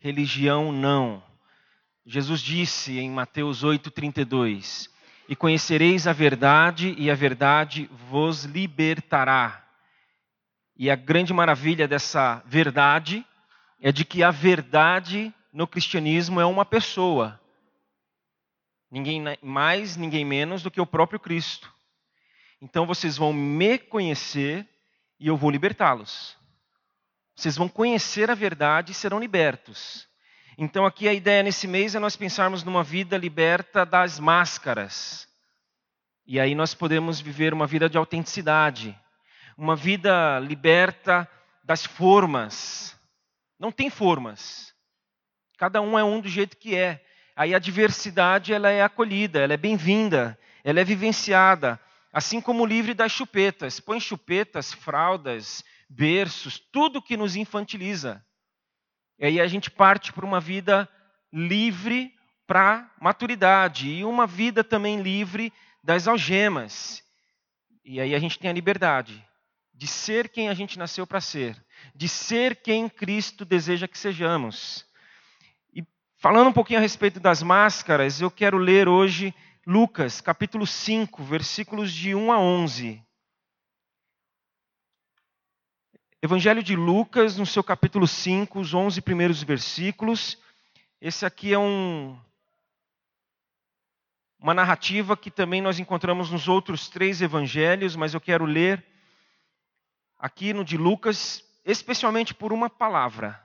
religião 0.00 0.72
não. 0.72 1.22
Jesus 2.04 2.40
disse 2.40 2.98
em 2.98 3.10
Mateus 3.10 3.62
8:32: 3.62 4.90
"E 5.28 5.36
conhecereis 5.36 6.06
a 6.06 6.12
verdade, 6.12 6.94
e 6.98 7.10
a 7.10 7.14
verdade 7.14 7.88
vos 8.08 8.44
libertará." 8.44 9.64
E 10.76 10.90
a 10.90 10.96
grande 10.96 11.32
maravilha 11.32 11.86
dessa 11.86 12.42
verdade 12.46 13.24
é 13.80 13.92
de 13.92 14.04
que 14.04 14.22
a 14.22 14.30
verdade 14.30 15.32
no 15.52 15.66
cristianismo 15.66 16.40
é 16.40 16.46
uma 16.46 16.64
pessoa. 16.64 17.38
Ninguém 18.90 19.22
mais, 19.42 19.96
ninguém 19.96 20.24
menos 20.24 20.62
do 20.62 20.70
que 20.70 20.80
o 20.80 20.86
próprio 20.86 21.20
Cristo. 21.20 21.72
Então 22.60 22.86
vocês 22.86 23.16
vão 23.16 23.32
me 23.32 23.78
conhecer 23.78 24.66
e 25.18 25.28
eu 25.28 25.36
vou 25.36 25.50
libertá-los. 25.50 26.39
Vocês 27.40 27.56
vão 27.56 27.70
conhecer 27.70 28.30
a 28.30 28.34
verdade 28.34 28.92
e 28.92 28.94
serão 28.94 29.18
libertos. 29.18 30.06
Então, 30.58 30.84
aqui 30.84 31.08
a 31.08 31.14
ideia 31.14 31.42
nesse 31.42 31.66
mês 31.66 31.94
é 31.94 31.98
nós 31.98 32.14
pensarmos 32.14 32.62
numa 32.62 32.84
vida 32.84 33.16
liberta 33.16 33.86
das 33.86 34.20
máscaras. 34.20 35.26
E 36.26 36.38
aí 36.38 36.54
nós 36.54 36.74
podemos 36.74 37.18
viver 37.18 37.54
uma 37.54 37.66
vida 37.66 37.88
de 37.88 37.96
autenticidade, 37.96 38.94
uma 39.56 39.74
vida 39.74 40.38
liberta 40.40 41.26
das 41.64 41.86
formas. 41.86 42.94
Não 43.58 43.72
tem 43.72 43.88
formas. 43.88 44.74
Cada 45.56 45.80
um 45.80 45.98
é 45.98 46.04
um 46.04 46.20
do 46.20 46.28
jeito 46.28 46.58
que 46.58 46.76
é. 46.76 47.02
Aí 47.34 47.54
a 47.54 47.58
diversidade 47.58 48.52
ela 48.52 48.68
é 48.68 48.82
acolhida, 48.82 49.38
ela 49.38 49.54
é 49.54 49.56
bem-vinda, 49.56 50.38
ela 50.62 50.78
é 50.78 50.84
vivenciada, 50.84 51.80
assim 52.12 52.38
como 52.38 52.66
livre 52.66 52.92
das 52.92 53.12
chupetas. 53.12 53.80
Põe 53.80 53.98
chupetas, 53.98 54.74
fraldas, 54.74 55.64
berços, 55.90 56.60
tudo 56.70 57.02
que 57.02 57.16
nos 57.16 57.34
infantiliza. 57.34 58.24
E 59.18 59.26
aí 59.26 59.40
a 59.40 59.46
gente 59.48 59.68
parte 59.68 60.12
para 60.12 60.24
uma 60.24 60.40
vida 60.40 60.88
livre 61.32 62.14
para 62.46 62.90
maturidade 63.00 63.90
e 63.90 64.04
uma 64.04 64.26
vida 64.26 64.62
também 64.62 65.02
livre 65.02 65.52
das 65.82 66.06
algemas. 66.06 67.02
E 67.84 68.00
aí 68.00 68.14
a 68.14 68.18
gente 68.20 68.38
tem 68.38 68.48
a 68.48 68.54
liberdade 68.54 69.26
de 69.74 69.86
ser 69.86 70.28
quem 70.28 70.48
a 70.48 70.54
gente 70.54 70.78
nasceu 70.78 71.06
para 71.06 71.20
ser, 71.20 71.56
de 71.94 72.08
ser 72.08 72.56
quem 72.56 72.88
Cristo 72.88 73.44
deseja 73.44 73.88
que 73.88 73.98
sejamos. 73.98 74.86
E 75.74 75.82
falando 76.18 76.48
um 76.48 76.52
pouquinho 76.52 76.78
a 76.78 76.82
respeito 76.82 77.18
das 77.18 77.42
máscaras, 77.42 78.20
eu 78.20 78.30
quero 78.30 78.58
ler 78.58 78.88
hoje 78.88 79.34
Lucas, 79.66 80.20
capítulo 80.20 80.66
5, 80.66 81.22
versículos 81.24 81.92
de 81.92 82.14
1 82.14 82.32
a 82.32 82.38
11. 82.38 83.02
Evangelho 86.22 86.62
de 86.62 86.76
Lucas, 86.76 87.38
no 87.38 87.46
seu 87.46 87.64
capítulo 87.64 88.06
5, 88.06 88.60
os 88.60 88.74
11 88.74 89.00
primeiros 89.00 89.42
versículos. 89.42 90.36
Esse 91.00 91.24
aqui 91.24 91.54
é 91.54 91.58
um, 91.58 92.14
uma 94.38 94.52
narrativa 94.52 95.16
que 95.16 95.30
também 95.30 95.62
nós 95.62 95.78
encontramos 95.78 96.30
nos 96.30 96.46
outros 96.46 96.90
três 96.90 97.22
evangelhos, 97.22 97.96
mas 97.96 98.12
eu 98.12 98.20
quero 98.20 98.44
ler 98.44 98.84
aqui 100.18 100.52
no 100.52 100.62
de 100.62 100.76
Lucas, 100.76 101.42
especialmente 101.64 102.34
por 102.34 102.52
uma 102.52 102.68
palavra, 102.68 103.42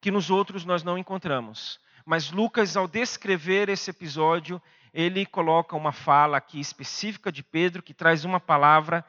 que 0.00 0.10
nos 0.10 0.28
outros 0.28 0.64
nós 0.64 0.82
não 0.82 0.98
encontramos. 0.98 1.78
Mas 2.04 2.32
Lucas, 2.32 2.76
ao 2.76 2.88
descrever 2.88 3.68
esse 3.68 3.90
episódio, 3.90 4.60
ele 4.92 5.24
coloca 5.24 5.76
uma 5.76 5.92
fala 5.92 6.38
aqui 6.38 6.58
específica 6.58 7.30
de 7.30 7.44
Pedro, 7.44 7.80
que 7.80 7.94
traz 7.94 8.24
uma 8.24 8.40
palavra 8.40 9.04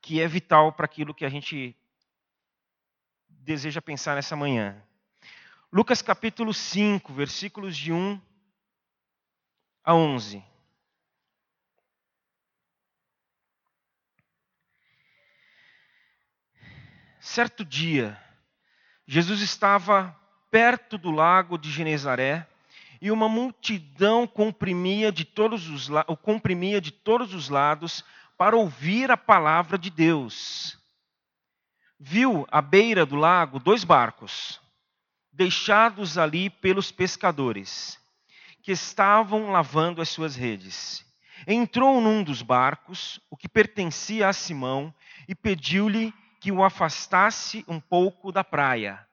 que 0.00 0.18
é 0.18 0.26
vital 0.26 0.72
para 0.72 0.86
aquilo 0.86 1.12
que 1.12 1.26
a 1.26 1.28
gente 1.28 1.76
deseja 3.44 3.82
pensar 3.82 4.14
nessa 4.14 4.34
manhã. 4.34 4.82
Lucas 5.70 6.00
capítulo 6.00 6.54
5, 6.54 7.12
versículos 7.12 7.76
de 7.76 7.92
1 7.92 8.20
a 9.84 9.94
11. 9.94 10.42
Certo 17.20 17.64
dia, 17.64 18.18
Jesus 19.06 19.40
estava 19.42 20.18
perto 20.50 20.96
do 20.96 21.10
lago 21.10 21.58
de 21.58 21.70
Genezaré 21.70 22.46
e 23.00 23.10
uma 23.10 23.28
multidão 23.28 24.26
comprimia 24.26 25.12
de 25.12 25.24
todos 25.24 25.68
os, 25.68 25.90
o 26.06 26.16
comprimia 26.16 26.80
de 26.80 26.90
todos 26.90 27.34
os 27.34 27.50
lados 27.50 28.04
para 28.38 28.56
ouvir 28.56 29.10
a 29.10 29.16
palavra 29.16 29.76
de 29.76 29.90
Deus 29.90 30.82
viu 32.06 32.46
à 32.50 32.60
beira 32.60 33.06
do 33.06 33.16
lago 33.16 33.58
dois 33.58 33.82
barcos, 33.82 34.60
deixados 35.32 36.18
ali 36.18 36.50
pelos 36.50 36.92
pescadores, 36.92 37.98
que 38.62 38.72
estavam 38.72 39.50
lavando 39.50 40.02
as 40.02 40.10
suas 40.10 40.36
redes. 40.36 41.02
Entrou 41.46 42.02
num 42.02 42.22
dos 42.22 42.42
barcos, 42.42 43.18
o 43.30 43.38
que 43.38 43.48
pertencia 43.48 44.28
a 44.28 44.34
Simão, 44.34 44.94
e 45.26 45.34
pediu-lhe 45.34 46.12
que 46.42 46.52
o 46.52 46.62
afastasse 46.62 47.64
um 47.66 47.80
pouco 47.80 48.30
da 48.30 48.44
praia. 48.44 49.08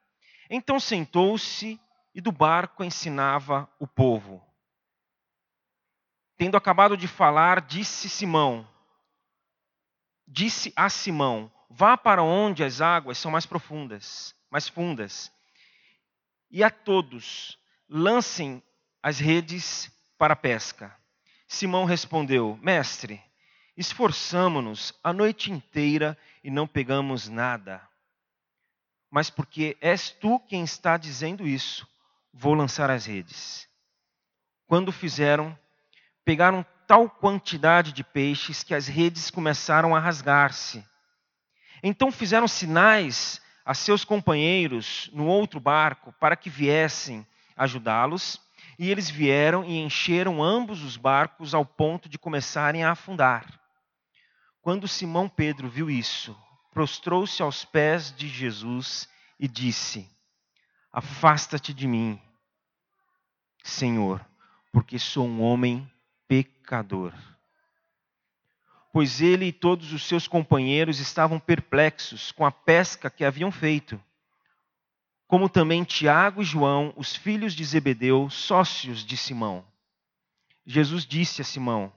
Então 0.50 0.78
sentou-se 0.78 1.80
e 2.14 2.20
do 2.20 2.30
barco 2.30 2.84
ensinava 2.84 3.66
o 3.80 3.86
povo. 3.86 4.44
Tendo 6.36 6.58
acabado 6.58 6.94
de 6.94 7.08
falar, 7.08 7.62
disse 7.62 8.10
Simão, 8.10 8.68
disse 10.28 10.74
a 10.76 10.90
Simão: 10.90 11.50
Vá 11.74 11.96
para 11.96 12.22
onde 12.22 12.62
as 12.62 12.82
águas 12.82 13.16
são 13.16 13.30
mais 13.30 13.46
profundas, 13.46 14.34
mais 14.50 14.68
fundas. 14.68 15.32
E 16.50 16.62
a 16.62 16.68
todos 16.68 17.58
lancem 17.88 18.62
as 19.02 19.18
redes 19.18 19.90
para 20.18 20.34
a 20.34 20.36
pesca. 20.36 20.94
Simão 21.48 21.86
respondeu: 21.86 22.58
Mestre, 22.60 23.22
esforçamo-nos 23.74 24.92
a 25.02 25.14
noite 25.14 25.50
inteira 25.50 26.16
e 26.44 26.50
não 26.50 26.66
pegamos 26.66 27.26
nada. 27.26 27.80
Mas 29.10 29.30
porque 29.30 29.74
és 29.80 30.10
tu 30.10 30.38
quem 30.40 30.64
está 30.64 30.98
dizendo 30.98 31.46
isso, 31.46 31.88
vou 32.34 32.52
lançar 32.52 32.90
as 32.90 33.06
redes. 33.06 33.66
Quando 34.66 34.92
fizeram, 34.92 35.58
pegaram 36.22 36.66
tal 36.86 37.08
quantidade 37.08 37.92
de 37.92 38.04
peixes 38.04 38.62
que 38.62 38.74
as 38.74 38.86
redes 38.86 39.30
começaram 39.30 39.96
a 39.96 39.98
rasgar-se. 39.98 40.91
Então 41.82 42.12
fizeram 42.12 42.46
sinais 42.46 43.40
a 43.64 43.74
seus 43.74 44.04
companheiros 44.04 45.10
no 45.12 45.26
outro 45.26 45.58
barco 45.58 46.12
para 46.20 46.36
que 46.36 46.48
viessem 46.48 47.26
ajudá-los, 47.56 48.40
e 48.78 48.90
eles 48.90 49.10
vieram 49.10 49.64
e 49.64 49.78
encheram 49.78 50.42
ambos 50.42 50.82
os 50.82 50.96
barcos 50.96 51.54
ao 51.54 51.64
ponto 51.64 52.08
de 52.08 52.18
começarem 52.18 52.84
a 52.84 52.92
afundar. 52.92 53.60
Quando 54.60 54.88
Simão 54.88 55.28
Pedro 55.28 55.68
viu 55.68 55.90
isso, 55.90 56.36
prostrou-se 56.72 57.42
aos 57.42 57.64
pés 57.64 58.14
de 58.14 58.28
Jesus 58.28 59.08
e 59.38 59.48
disse: 59.48 60.08
Afasta-te 60.92 61.74
de 61.74 61.86
mim, 61.86 62.20
Senhor, 63.62 64.24
porque 64.72 64.98
sou 64.98 65.26
um 65.26 65.42
homem 65.42 65.90
pecador 66.26 67.12
pois 68.92 69.22
ele 69.22 69.46
e 69.46 69.52
todos 69.52 69.92
os 69.92 70.04
seus 70.04 70.28
companheiros 70.28 71.00
estavam 71.00 71.40
perplexos 71.40 72.30
com 72.30 72.44
a 72.44 72.52
pesca 72.52 73.10
que 73.10 73.24
haviam 73.24 73.50
feito. 73.50 74.00
Como 75.26 75.48
também 75.48 75.82
Tiago 75.82 76.42
e 76.42 76.44
João, 76.44 76.92
os 76.94 77.16
filhos 77.16 77.54
de 77.54 77.64
Zebedeu, 77.64 78.28
sócios 78.28 79.02
de 79.02 79.16
Simão. 79.16 79.66
Jesus 80.66 81.06
disse 81.06 81.40
a 81.40 81.44
Simão: 81.44 81.90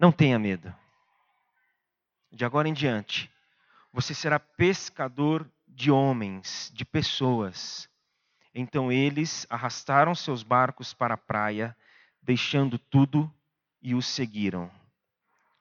Não 0.00 0.10
tenha 0.10 0.38
medo. 0.38 0.74
De 2.32 2.46
agora 2.46 2.66
em 2.66 2.72
diante, 2.72 3.30
você 3.92 4.14
será 4.14 4.40
pescador 4.40 5.46
de 5.68 5.90
homens, 5.90 6.72
de 6.74 6.82
pessoas. 6.82 7.90
Então 8.54 8.90
eles 8.90 9.46
arrastaram 9.50 10.14
seus 10.14 10.42
barcos 10.42 10.94
para 10.94 11.12
a 11.12 11.18
praia, 11.18 11.76
deixando 12.22 12.78
tudo 12.78 13.30
e 13.82 13.94
os 13.94 14.06
seguiram. 14.06 14.70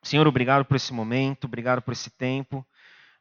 Senhor, 0.03 0.27
obrigado 0.27 0.65
por 0.65 0.75
esse 0.75 0.91
momento, 0.91 1.45
obrigado 1.45 1.81
por 1.81 1.91
esse 1.91 2.09
tempo. 2.09 2.65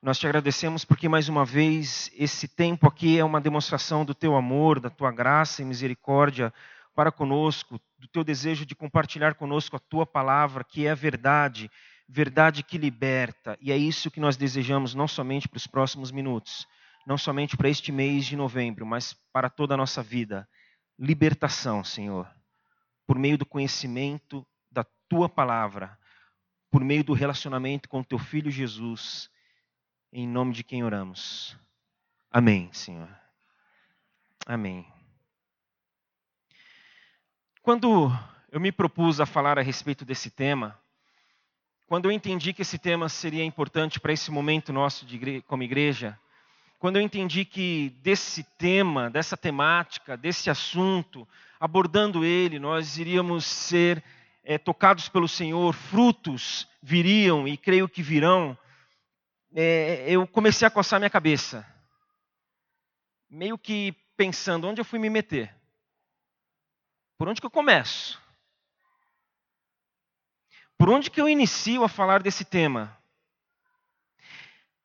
Nós 0.03 0.19
te 0.19 0.27
agradecemos 0.27 0.83
porque, 0.83 1.11
mais 1.11 1.29
uma 1.29 1.45
vez, 1.45 2.11
esse 2.15 2.49
tempo 2.49 2.89
aqui 2.89 3.19
é 3.19 3.25
uma 3.25 3.41
demonstração 3.41 4.03
do 4.03 4.15
teu 4.15 4.35
amor, 4.35 4.81
da 4.81 4.89
tua 4.89 5.13
graça 5.13 5.61
e 5.61 5.65
misericórdia 5.65 6.53
para 6.95 7.13
conosco, 7.13 7.79
do 7.99 8.09
teu 8.09 8.25
desejo 8.25 8.65
de 8.65 8.75
compartilhar 8.75 9.35
conosco 9.35 9.77
a 9.77 9.79
tua 9.79 10.07
palavra, 10.07 10.65
que 10.65 10.87
é 10.87 10.91
a 10.91 10.95
verdade, 10.95 11.71
verdade 12.09 12.63
que 12.63 12.79
liberta. 12.79 13.59
E 13.61 13.71
é 13.71 13.77
isso 13.77 14.11
que 14.11 14.19
nós 14.19 14.39
desejamos, 14.39 14.95
não 14.95 15.07
somente 15.07 15.47
para 15.47 15.59
os 15.59 15.67
próximos 15.67 16.11
minutos, 16.11 16.67
não 17.07 17.19
somente 17.19 17.59
para 17.59 17.69
este 17.69 17.93
mês 17.93 18.25
de 18.25 18.37
novembro, 18.37 18.87
mas 18.87 19.15
para 19.35 19.51
toda 19.51 19.75
a 19.75 19.77
nossa 19.77 20.03
vida. 20.03 20.49
Libertação, 20.99 21.85
Senhor, 21.85 22.27
por 23.07 23.19
meio 23.19 23.37
do 23.37 23.45
conhecimento 23.45 24.47
da 24.73 24.85
tua 25.11 25.29
palavra 25.29 26.00
por 26.71 26.85
meio 26.85 27.03
do 27.03 27.13
relacionamento 27.13 27.89
com 27.89 28.03
teu 28.03 28.19
filho 28.19 28.51
Jesus, 28.51 29.29
em 30.13 30.27
nome 30.27 30.53
de 30.53 30.63
quem 30.63 30.85
oramos. 30.85 31.57
Amém, 32.31 32.71
Senhor. 32.73 33.09
Amém. 34.47 34.87
Quando 37.63 38.11
eu 38.51 38.61
me 38.61 38.73
propus 38.73 39.21
a 39.21 39.27
falar 39.27 39.59
a 39.59 39.63
respeito 39.63 40.05
desse 40.05 40.31
tema, 40.31 40.79
quando 41.87 42.05
eu 42.05 42.13
entendi 42.13 42.53
que 42.53 42.63
esse 42.63 42.79
tema 42.79 43.09
seria 43.09 43.45
importante 43.45 43.99
para 43.99 44.13
esse 44.13 44.31
momento 44.31 44.73
nosso 44.73 45.05
de 45.05 45.43
como 45.43 45.63
igreja, 45.63 46.19
quando 46.79 46.97
eu 46.97 47.03
entendi 47.03 47.45
que 47.45 47.91
desse 48.01 48.43
tema, 48.57 49.11
dessa 49.11 49.37
temática, 49.37 50.17
desse 50.17 50.49
assunto, 50.49 51.29
abordando 51.59 52.25
ele, 52.25 52.59
nós 52.59 52.97
iríamos 52.97 53.45
ser 53.45 54.03
é, 54.43 54.59
tocados 54.59 55.09
pelo 55.09 55.29
Senhor, 55.29 55.73
frutos 55.75 56.69
viriam 56.83 57.47
e 57.47 57.57
creio 57.57 57.89
que 57.89 58.03
virão, 58.03 58.57
é, 59.55 60.05
eu 60.09 60.27
comecei 60.27 60.67
a 60.67 60.71
coçar 60.71 61.01
minha 61.01 61.11
cabeça, 61.11 61.67
meio 63.29 63.59
que 63.59 63.95
pensando 64.17 64.67
onde 64.67 64.81
eu 64.81 64.85
fui 64.85 64.99
me 64.99 65.11
meter, 65.11 65.55
por 67.19 67.29
onde 67.29 67.41
que 67.41 67.47
eu 67.47 67.51
começo? 67.51 68.21
Por 70.79 70.89
onde 70.89 71.11
que 71.11 71.21
eu 71.21 71.29
inicio 71.29 71.85
a 71.85 71.89
falar 71.89 72.23
desse 72.23 72.43
tema? 72.43 72.97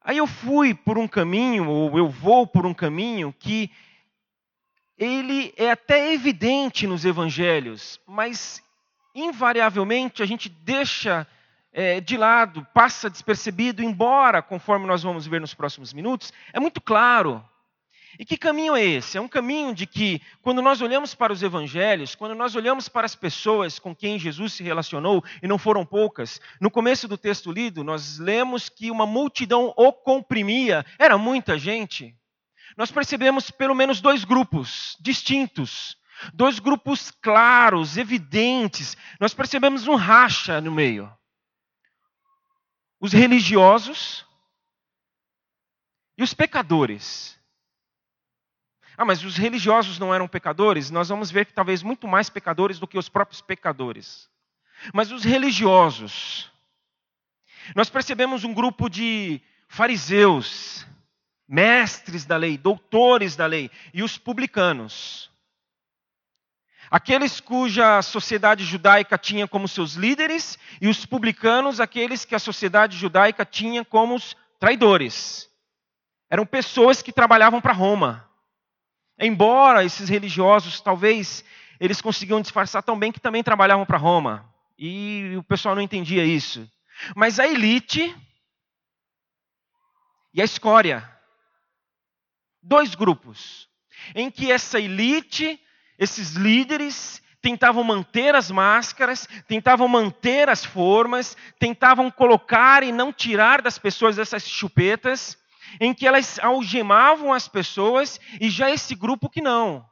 Aí 0.01 0.17
eu 0.17 0.27
fui 0.27 0.75
por 0.75 0.97
um 0.97 1.07
caminho, 1.07 1.69
ou 1.69 1.97
eu 1.97 2.09
vou 2.09 2.45
por 2.45 2.65
um 2.65 2.73
caminho 2.73 3.33
que 3.33 3.71
ele 4.97 5.53
é 5.57 5.71
até 5.71 6.13
evidente 6.13 6.85
nos 6.85 7.05
evangelhos, 7.05 7.99
mas 8.05 8.61
invariavelmente 9.15 10.21
a 10.21 10.25
gente 10.25 10.49
deixa 10.49 11.25
é, 11.71 11.99
de 11.99 12.17
lado, 12.17 12.67
passa 12.73 13.09
despercebido, 13.09 13.81
embora, 13.81 14.41
conforme 14.41 14.85
nós 14.85 15.01
vamos 15.01 15.25
ver 15.25 15.41
nos 15.41 15.53
próximos 15.53 15.93
minutos, 15.93 16.31
é 16.53 16.59
muito 16.59 16.81
claro 16.81 17.43
e 18.17 18.25
que 18.25 18.37
caminho 18.37 18.75
é 18.75 18.83
esse? 18.83 19.17
É 19.17 19.21
um 19.21 19.27
caminho 19.27 19.73
de 19.73 19.85
que, 19.85 20.21
quando 20.41 20.61
nós 20.61 20.81
olhamos 20.81 21.13
para 21.13 21.33
os 21.33 21.43
evangelhos, 21.43 22.15
quando 22.15 22.33
nós 22.33 22.55
olhamos 22.55 22.87
para 22.87 23.05
as 23.05 23.15
pessoas 23.15 23.77
com 23.77 23.93
quem 23.93 24.17
Jesus 24.17 24.53
se 24.53 24.63
relacionou, 24.63 25.23
e 25.41 25.47
não 25.47 25.57
foram 25.57 25.85
poucas, 25.85 26.39
no 26.59 26.71
começo 26.71 27.07
do 27.07 27.17
texto 27.17 27.51
lido, 27.51 27.83
nós 27.83 28.17
lemos 28.17 28.69
que 28.69 28.89
uma 28.89 29.05
multidão 29.05 29.73
o 29.75 29.91
comprimia, 29.91 30.85
era 30.97 31.17
muita 31.17 31.57
gente. 31.57 32.15
Nós 32.77 32.91
percebemos 32.91 33.51
pelo 33.51 33.75
menos 33.75 34.01
dois 34.01 34.23
grupos 34.23 34.97
distintos, 34.99 35.97
dois 36.33 36.59
grupos 36.59 37.11
claros, 37.11 37.97
evidentes. 37.97 38.95
Nós 39.19 39.33
percebemos 39.33 39.87
um 39.87 39.95
racha 39.95 40.61
no 40.61 40.71
meio. 40.71 41.11
Os 42.99 43.13
religiosos 43.13 44.25
e 46.17 46.23
os 46.23 46.33
pecadores. 46.33 47.39
Ah, 48.97 49.03
mas 49.03 49.23
os 49.23 49.35
religiosos 49.35 49.99
não 49.99 50.13
eram 50.13 50.27
pecadores? 50.27 50.89
Nós 50.89 51.09
vamos 51.09 51.29
ver 51.29 51.45
que 51.45 51.53
talvez 51.53 51.83
muito 51.83 52.07
mais 52.07 52.29
pecadores 52.29 52.79
do 52.79 52.87
que 52.87 52.97
os 52.97 53.09
próprios 53.09 53.41
pecadores. 53.41 54.29
Mas 54.93 55.11
os 55.11 55.23
religiosos, 55.23 56.49
nós 57.75 57.89
percebemos 57.89 58.43
um 58.43 58.53
grupo 58.53 58.89
de 58.89 59.41
fariseus, 59.67 60.85
mestres 61.47 62.25
da 62.25 62.37
lei, 62.37 62.57
doutores 62.57 63.35
da 63.35 63.45
lei, 63.45 63.69
e 63.93 64.01
os 64.01 64.17
publicanos. 64.17 65.29
Aqueles 66.89 67.39
cuja 67.39 68.01
sociedade 68.01 68.63
judaica 68.63 69.17
tinha 69.17 69.47
como 69.47 69.67
seus 69.67 69.93
líderes, 69.93 70.57
e 70.79 70.87
os 70.87 71.05
publicanos, 71.05 71.79
aqueles 71.79 72.25
que 72.25 72.35
a 72.35 72.39
sociedade 72.39 72.97
judaica 72.97 73.45
tinha 73.45 73.83
como 73.83 74.15
os 74.15 74.35
traidores. 74.59 75.49
Eram 76.29 76.45
pessoas 76.45 77.01
que 77.01 77.11
trabalhavam 77.11 77.61
para 77.61 77.73
Roma. 77.73 78.29
Embora 79.19 79.83
esses 79.83 80.09
religiosos, 80.09 80.81
talvez, 80.81 81.43
eles 81.79 82.01
conseguiam 82.01 82.41
disfarçar 82.41 82.83
tão 82.83 82.97
bem 82.97 83.11
que 83.11 83.19
também 83.19 83.43
trabalhavam 83.43 83.85
para 83.85 83.97
Roma. 83.97 84.53
E 84.77 85.35
o 85.37 85.43
pessoal 85.43 85.75
não 85.75 85.81
entendia 85.81 86.25
isso. 86.25 86.69
Mas 87.15 87.39
a 87.39 87.47
elite 87.47 88.15
e 90.33 90.41
a 90.41 90.45
escória. 90.45 91.09
Dois 92.61 92.95
grupos. 92.95 93.69
Em 94.13 94.29
que 94.29 94.51
essa 94.51 94.79
elite, 94.79 95.59
esses 95.97 96.33
líderes, 96.33 97.21
tentavam 97.41 97.83
manter 97.83 98.33
as 98.33 98.49
máscaras, 98.49 99.27
tentavam 99.47 99.87
manter 99.87 100.49
as 100.49 100.65
formas, 100.65 101.37
tentavam 101.59 102.09
colocar 102.09 102.83
e 102.83 102.91
não 102.91 103.13
tirar 103.13 103.61
das 103.61 103.77
pessoas 103.77 104.17
essas 104.17 104.47
chupetas 104.47 105.37
em 105.79 105.93
que 105.93 106.07
elas 106.07 106.39
algemavam 106.39 107.33
as 107.33 107.47
pessoas 107.47 108.19
e 108.39 108.49
já 108.49 108.71
esse 108.71 108.95
grupo 108.95 109.29
que 109.29 109.41
não. 109.41 109.87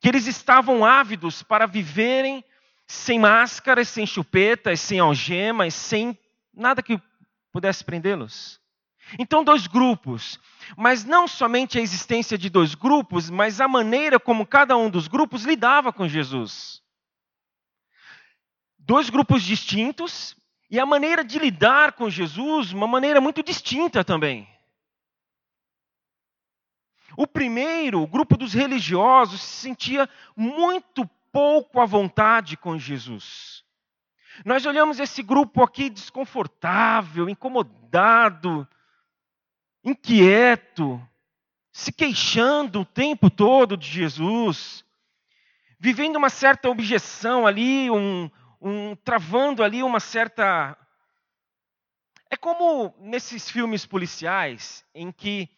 Que 0.00 0.08
eles 0.08 0.26
estavam 0.26 0.84
ávidos 0.84 1.42
para 1.42 1.66
viverem 1.66 2.44
sem 2.86 3.18
máscaras, 3.18 3.88
sem 3.88 4.06
chupetas, 4.06 4.80
sem 4.80 4.98
algemas, 4.98 5.74
sem 5.74 6.18
nada 6.52 6.82
que 6.82 7.00
pudesse 7.52 7.84
prendê-los. 7.84 8.60
Então, 9.18 9.44
dois 9.44 9.66
grupos. 9.66 10.38
Mas 10.76 11.04
não 11.04 11.26
somente 11.26 11.78
a 11.78 11.82
existência 11.82 12.36
de 12.36 12.48
dois 12.48 12.74
grupos, 12.74 13.30
mas 13.30 13.60
a 13.60 13.68
maneira 13.68 14.18
como 14.18 14.46
cada 14.46 14.76
um 14.76 14.90
dos 14.90 15.08
grupos 15.08 15.44
lidava 15.44 15.92
com 15.92 16.08
Jesus. 16.08 16.82
Dois 18.78 19.10
grupos 19.10 19.42
distintos, 19.42 20.36
e 20.70 20.78
a 20.78 20.86
maneira 20.86 21.24
de 21.24 21.38
lidar 21.38 21.92
com 21.92 22.08
Jesus, 22.08 22.72
uma 22.72 22.86
maneira 22.86 23.20
muito 23.20 23.42
distinta 23.42 24.04
também. 24.04 24.48
O 27.16 27.26
primeiro, 27.26 28.00
o 28.00 28.06
grupo 28.06 28.36
dos 28.36 28.54
religiosos, 28.54 29.42
se 29.42 29.62
sentia 29.62 30.08
muito 30.36 31.04
pouco 31.32 31.80
à 31.80 31.86
vontade 31.86 32.56
com 32.56 32.78
Jesus. 32.78 33.64
Nós 34.44 34.64
olhamos 34.64 35.00
esse 35.00 35.22
grupo 35.22 35.62
aqui 35.62 35.90
desconfortável, 35.90 37.28
incomodado, 37.28 38.66
inquieto, 39.84 41.00
se 41.72 41.92
queixando 41.92 42.80
o 42.80 42.84
tempo 42.84 43.30
todo 43.30 43.76
de 43.76 43.88
Jesus, 43.88 44.84
vivendo 45.78 46.16
uma 46.16 46.28
certa 46.28 46.68
objeção 46.68 47.46
ali, 47.46 47.90
um, 47.90 48.30
um, 48.60 48.94
travando 48.96 49.62
ali 49.62 49.82
uma 49.82 50.00
certa. 50.00 50.76
É 52.28 52.36
como 52.36 52.94
nesses 53.00 53.50
filmes 53.50 53.86
policiais 53.86 54.84
em 54.94 55.10
que 55.10 55.48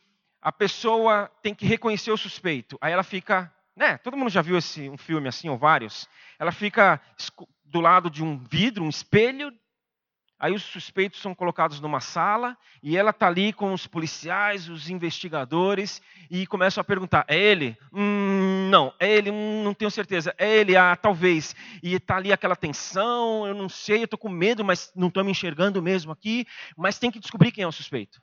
a 0.40 0.50
pessoa 0.50 1.30
tem 1.42 1.54
que 1.54 1.66
reconhecer 1.66 2.10
o 2.10 2.16
suspeito. 2.16 2.78
Aí 2.80 2.92
ela 2.92 3.02
fica, 3.02 3.52
né? 3.76 3.98
Todo 3.98 4.16
mundo 4.16 4.30
já 4.30 4.40
viu 4.40 4.56
esse 4.56 4.88
um 4.88 4.96
filme 4.96 5.28
assim 5.28 5.48
ou 5.48 5.58
vários? 5.58 6.08
Ela 6.38 6.50
fica 6.50 7.00
do 7.64 7.80
lado 7.80 8.08
de 8.10 8.22
um 8.22 8.38
vidro, 8.38 8.84
um 8.84 8.88
espelho, 8.88 9.52
Aí 10.42 10.52
os 10.52 10.64
suspeitos 10.64 11.20
são 11.20 11.36
colocados 11.36 11.78
numa 11.78 12.00
sala 12.00 12.58
e 12.82 12.96
ela 12.96 13.10
está 13.10 13.28
ali 13.28 13.52
com 13.52 13.72
os 13.72 13.86
policiais, 13.86 14.68
os 14.68 14.90
investigadores 14.90 16.02
e 16.28 16.48
começam 16.48 16.80
a 16.80 16.84
perguntar: 16.84 17.24
é 17.28 17.38
ele? 17.38 17.78
Hum, 17.92 18.68
não, 18.68 18.92
é 18.98 19.08
ele? 19.08 19.30
Hum, 19.30 19.62
não 19.62 19.72
tenho 19.72 19.88
certeza. 19.88 20.34
É 20.36 20.58
ele? 20.58 20.76
Ah, 20.76 20.96
talvez. 20.96 21.54
E 21.80 21.94
está 21.94 22.16
ali 22.16 22.32
aquela 22.32 22.56
tensão, 22.56 23.46
eu 23.46 23.54
não 23.54 23.68
sei, 23.68 24.00
eu 24.00 24.04
estou 24.06 24.18
com 24.18 24.28
medo, 24.28 24.64
mas 24.64 24.90
não 24.96 25.06
estou 25.06 25.22
me 25.22 25.30
enxergando 25.30 25.80
mesmo 25.80 26.10
aqui. 26.10 26.44
Mas 26.76 26.98
tem 26.98 27.08
que 27.08 27.20
descobrir 27.20 27.52
quem 27.52 27.62
é 27.62 27.68
o 27.68 27.70
suspeito. 27.70 28.20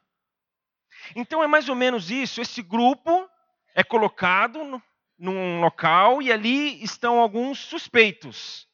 Então 1.16 1.42
é 1.42 1.48
mais 1.48 1.70
ou 1.70 1.76
menos 1.76 2.12
isso. 2.12 2.42
Esse 2.42 2.62
grupo 2.62 3.30
é 3.74 3.82
colocado 3.82 4.84
num 5.18 5.62
local 5.62 6.22
e 6.22 6.34
ali 6.34 6.84
estão 6.84 7.18
alguns 7.18 7.60
suspeitos. 7.60 8.68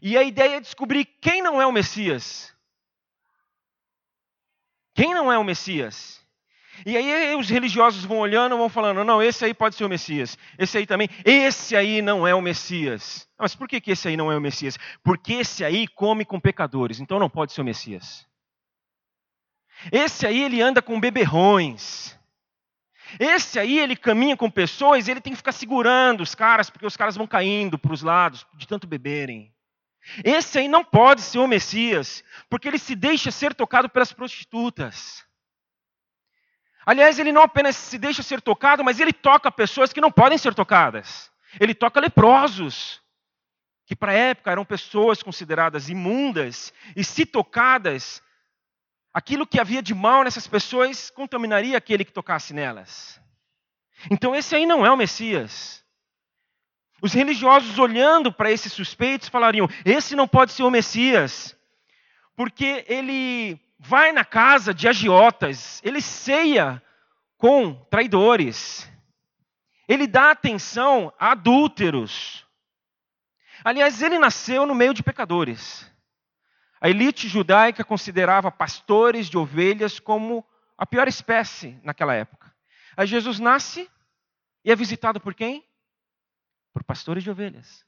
E 0.00 0.16
a 0.16 0.22
ideia 0.22 0.58
é 0.58 0.60
descobrir 0.60 1.04
quem 1.20 1.42
não 1.42 1.60
é 1.60 1.66
o 1.66 1.72
Messias. 1.72 2.56
Quem 4.98 5.14
não 5.14 5.30
é 5.30 5.38
o 5.38 5.44
Messias? 5.44 6.20
E 6.84 6.96
aí 6.96 7.36
os 7.36 7.48
religiosos 7.48 8.04
vão 8.04 8.18
olhando, 8.18 8.58
vão 8.58 8.68
falando, 8.68 9.04
não, 9.04 9.22
esse 9.22 9.44
aí 9.44 9.54
pode 9.54 9.76
ser 9.76 9.84
o 9.84 9.88
Messias. 9.88 10.36
Esse 10.58 10.76
aí 10.76 10.86
também, 10.88 11.08
esse 11.24 11.76
aí 11.76 12.02
não 12.02 12.26
é 12.26 12.34
o 12.34 12.42
Messias. 12.42 13.28
Mas 13.38 13.54
por 13.54 13.68
que, 13.68 13.80
que 13.80 13.92
esse 13.92 14.08
aí 14.08 14.16
não 14.16 14.32
é 14.32 14.36
o 14.36 14.40
Messias? 14.40 14.76
Porque 15.04 15.34
esse 15.34 15.64
aí 15.64 15.86
come 15.86 16.24
com 16.24 16.40
pecadores, 16.40 16.98
então 16.98 17.20
não 17.20 17.30
pode 17.30 17.52
ser 17.52 17.60
o 17.60 17.64
Messias. 17.64 18.26
Esse 19.92 20.26
aí 20.26 20.42
ele 20.42 20.60
anda 20.60 20.82
com 20.82 20.98
beberrões. 20.98 22.18
Esse 23.20 23.60
aí 23.60 23.78
ele 23.78 23.94
caminha 23.94 24.36
com 24.36 24.50
pessoas, 24.50 25.06
ele 25.06 25.20
tem 25.20 25.32
que 25.32 25.36
ficar 25.36 25.52
segurando 25.52 26.24
os 26.24 26.34
caras, 26.34 26.70
porque 26.70 26.84
os 26.84 26.96
caras 26.96 27.14
vão 27.14 27.24
caindo 27.28 27.78
para 27.78 27.92
os 27.92 28.02
lados 28.02 28.44
de 28.56 28.66
tanto 28.66 28.84
beberem. 28.84 29.54
Esse 30.24 30.58
aí 30.58 30.68
não 30.68 30.84
pode 30.84 31.20
ser 31.20 31.38
o 31.38 31.46
Messias, 31.46 32.24
porque 32.48 32.68
ele 32.68 32.78
se 32.78 32.94
deixa 32.94 33.30
ser 33.30 33.54
tocado 33.54 33.88
pelas 33.88 34.12
prostitutas. 34.12 35.24
Aliás, 36.86 37.18
ele 37.18 37.32
não 37.32 37.42
apenas 37.42 37.76
se 37.76 37.98
deixa 37.98 38.22
ser 38.22 38.40
tocado, 38.40 38.82
mas 38.82 38.98
ele 38.98 39.12
toca 39.12 39.52
pessoas 39.52 39.92
que 39.92 40.00
não 40.00 40.10
podem 40.10 40.38
ser 40.38 40.54
tocadas. 40.54 41.30
Ele 41.60 41.74
toca 41.74 42.00
leprosos, 42.00 43.02
que 43.86 43.94
para 43.94 44.12
a 44.12 44.14
época 44.14 44.50
eram 44.50 44.64
pessoas 44.64 45.22
consideradas 45.22 45.88
imundas, 45.88 46.72
e 46.96 47.04
se 47.04 47.26
tocadas, 47.26 48.22
aquilo 49.12 49.46
que 49.46 49.60
havia 49.60 49.82
de 49.82 49.94
mal 49.94 50.24
nessas 50.24 50.46
pessoas 50.46 51.10
contaminaria 51.10 51.76
aquele 51.76 52.04
que 52.04 52.12
tocasse 52.12 52.54
nelas. 52.54 53.20
Então 54.10 54.34
esse 54.34 54.54
aí 54.54 54.64
não 54.64 54.86
é 54.86 54.90
o 54.90 54.96
Messias. 54.96 55.84
Os 57.00 57.12
religiosos, 57.12 57.78
olhando 57.78 58.32
para 58.32 58.50
esses 58.50 58.72
suspeitos, 58.72 59.28
falariam: 59.28 59.68
esse 59.84 60.16
não 60.16 60.26
pode 60.26 60.52
ser 60.52 60.64
o 60.64 60.70
Messias, 60.70 61.56
porque 62.36 62.84
ele 62.88 63.60
vai 63.78 64.12
na 64.12 64.24
casa 64.24 64.74
de 64.74 64.88
agiotas, 64.88 65.80
ele 65.84 66.00
ceia 66.00 66.82
com 67.36 67.74
traidores, 67.88 68.90
ele 69.86 70.06
dá 70.06 70.32
atenção 70.32 71.12
a 71.18 71.32
adúlteros. 71.32 72.44
Aliás, 73.64 74.02
ele 74.02 74.18
nasceu 74.18 74.66
no 74.66 74.74
meio 74.74 74.92
de 74.92 75.02
pecadores. 75.02 75.90
A 76.80 76.88
elite 76.88 77.28
judaica 77.28 77.84
considerava 77.84 78.50
pastores 78.50 79.28
de 79.28 79.36
ovelhas 79.36 79.98
como 79.98 80.46
a 80.76 80.86
pior 80.86 81.08
espécie 81.08 81.78
naquela 81.82 82.14
época. 82.14 82.54
Aí 82.96 83.06
Jesus 83.06 83.40
nasce 83.40 83.90
e 84.64 84.70
é 84.70 84.76
visitado 84.76 85.20
por 85.20 85.34
quem? 85.34 85.67
Por 86.78 86.84
pastores 86.84 87.24
de 87.24 87.30
ovelhas. 87.30 87.84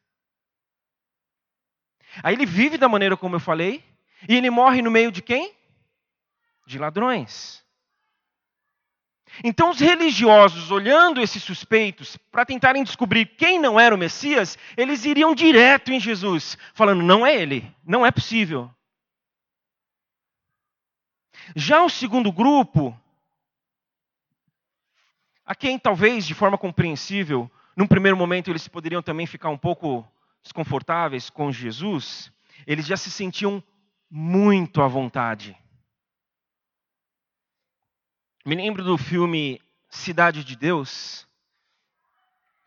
Aí 2.24 2.34
ele 2.34 2.44
vive 2.44 2.76
da 2.76 2.88
maneira 2.88 3.16
como 3.16 3.36
eu 3.36 3.40
falei, 3.40 3.84
e 4.28 4.34
ele 4.34 4.50
morre 4.50 4.82
no 4.82 4.90
meio 4.90 5.12
de 5.12 5.22
quem? 5.22 5.54
De 6.66 6.76
ladrões. 6.76 7.64
Então, 9.44 9.70
os 9.70 9.78
religiosos, 9.78 10.72
olhando 10.72 11.20
esses 11.20 11.40
suspeitos, 11.40 12.16
para 12.32 12.44
tentarem 12.44 12.82
descobrir 12.82 13.26
quem 13.26 13.60
não 13.60 13.78
era 13.78 13.94
o 13.94 13.98
Messias, 13.98 14.58
eles 14.76 15.04
iriam 15.04 15.36
direto 15.36 15.92
em 15.92 16.00
Jesus, 16.00 16.58
falando: 16.74 17.00
não 17.00 17.24
é 17.24 17.40
ele, 17.40 17.72
não 17.84 18.04
é 18.04 18.10
possível. 18.10 18.68
Já 21.54 21.84
o 21.84 21.88
segundo 21.88 22.32
grupo, 22.32 22.98
a 25.46 25.54
quem 25.54 25.78
talvez 25.78 26.26
de 26.26 26.34
forma 26.34 26.58
compreensível, 26.58 27.48
num 27.80 27.86
primeiro 27.86 28.14
momento 28.14 28.50
eles 28.50 28.68
poderiam 28.68 29.02
também 29.02 29.26
ficar 29.26 29.48
um 29.48 29.56
pouco 29.56 30.06
desconfortáveis 30.42 31.30
com 31.30 31.50
Jesus, 31.50 32.30
eles 32.66 32.84
já 32.84 32.94
se 32.94 33.10
sentiam 33.10 33.64
muito 34.10 34.82
à 34.82 34.86
vontade. 34.86 35.56
Me 38.44 38.54
lembro 38.54 38.84
do 38.84 38.98
filme 38.98 39.62
Cidade 39.88 40.44
de 40.44 40.56
Deus, 40.56 41.26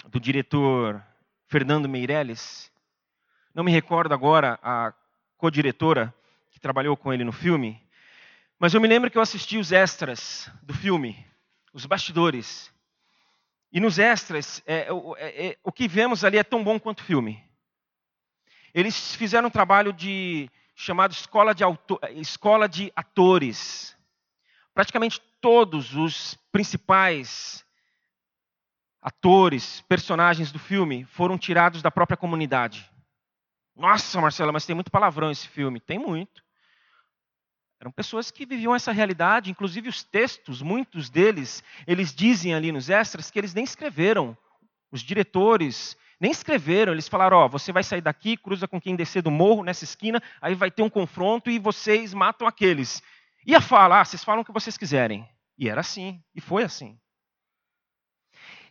do 0.08 0.20
diretor 0.20 1.00
Fernando 1.46 1.88
Meirelles. 1.88 2.72
Não 3.53 3.63
me 3.63 3.72
recordo 3.72 4.15
agora 4.15 4.60
a 4.63 4.96
co-diretora 5.38 6.12
que 6.50 6.60
trabalhou 6.60 6.98
com 6.98 7.13
ele 7.13 7.24
no 7.24 7.32
filme, 7.32 7.79
mas 8.58 8.74
eu 8.74 8.82
me 8.82 8.88
lembro 8.88 9.12
que 9.12 9.17
eu 9.20 9.22
assisti 9.22 9.60
os 9.60 9.72
extras 9.72 10.50
do 10.63 10.74
filme, 10.74 11.24
os 11.72 11.86
bastidores. 11.86 12.73
E 13.74 13.80
nos 13.80 13.98
extras, 13.98 14.62
é, 14.68 14.88
é, 15.18 15.48
é, 15.48 15.58
o 15.63 15.72
que 15.72 15.88
vemos 15.88 16.24
ali 16.24 16.38
é 16.38 16.44
tão 16.44 16.63
bom 16.63 16.80
quanto 16.80 17.00
o 17.00 17.03
filme. 17.03 17.44
Eles 18.72 19.15
fizeram 19.15 19.48
um 19.48 19.51
trabalho 19.51 19.92
de 19.92 20.48
chamado 20.75 21.12
escola 21.12 21.56
de, 21.56 21.63
escola 22.15 22.70
de 22.70 22.94
atores. 22.96 23.98
Praticamente 24.75 25.20
todos 25.42 25.96
os 25.96 26.36
principais 26.51 27.65
atores, 29.01 29.82
personagens 29.82 30.51
do 30.51 30.60
filme 30.60 31.06
foram 31.06 31.36
tirados 31.36 31.82
da 31.82 31.89
própria 31.89 32.15
comunidade. 32.15 32.88
Nossa, 33.75 34.22
Marcela, 34.22 34.51
mas 34.51 34.68
tem 34.68 34.75
muito 34.75 34.92
palavrão 34.92 35.32
esse 35.32 35.48
filme. 35.48 35.80
Tem 35.80 35.98
muito. 35.98 36.43
Eram 37.84 37.92
pessoas 37.92 38.32
que 38.32 38.46
viviam 38.46 38.74
essa 38.74 38.94
realidade, 38.94 39.52
inclusive 39.52 39.90
os 39.90 40.04
textos, 40.04 40.62
muitos 40.62 41.10
deles, 41.10 41.62
eles 41.86 42.16
dizem 42.16 42.56
ali 42.56 42.72
nos 42.72 42.90
extras 42.90 43.30
que 43.30 43.38
eles 43.38 43.54
nem 43.54 43.66
escreveram. 43.66 44.38
Os 44.90 45.02
diretores 45.02 45.98
nem 46.18 46.32
escreveram, 46.32 46.94
eles 46.94 47.10
falaram: 47.10 47.36
Ó, 47.36 47.46
oh, 47.46 47.50
você 47.50 47.74
vai 47.74 47.84
sair 47.84 48.00
daqui, 48.00 48.38
cruza 48.38 48.70
com 48.70 48.80
quem 48.80 48.96
descer 48.96 49.22
do 49.22 49.30
morro 49.30 49.66
nessa 49.66 49.84
esquina, 49.84 50.24
aí 50.42 50.56
vai 50.56 50.72
ter 50.72 50.82
um 50.82 50.90
confronto 50.90 51.50
e 51.50 51.60
vocês 51.60 52.13
matam 52.13 52.48
aqueles. 52.48 53.04
E 53.46 53.54
a 53.54 53.60
fala: 53.60 54.00
Ah, 54.00 54.06
vocês 54.06 54.24
falam 54.24 54.44
o 54.44 54.46
que 54.46 54.54
vocês 54.54 54.78
quiserem. 54.78 55.28
E 55.58 55.68
era 55.68 55.82
assim, 55.82 56.24
e 56.34 56.40
foi 56.40 56.63
assim. 56.63 56.98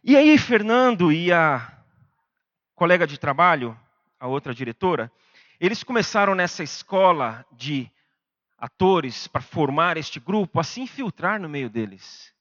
E 0.03 0.17
aí, 0.17 0.39
Fernando 0.39 1.13
e 1.13 1.31
a 1.31 1.71
colega 2.75 3.07
de 3.07 3.19
trabalho, 3.19 3.79
a 4.19 4.27
outra 4.27 4.55
diretora, 4.55 5.13
eles 5.61 5.85
começaram 5.85 6.35
nessa 6.35 6.63
escola 6.63 7.45
de 7.53 7.93
atores 8.63 9.27
para 9.27 9.43
formar 9.43 9.97
este 9.97 10.21
grupo, 10.21 10.61
a 10.61 10.63
se 10.63 10.81
infiltrar 10.81 11.41
no 11.41 11.49
meio 11.49 11.69
deles. 11.69 12.33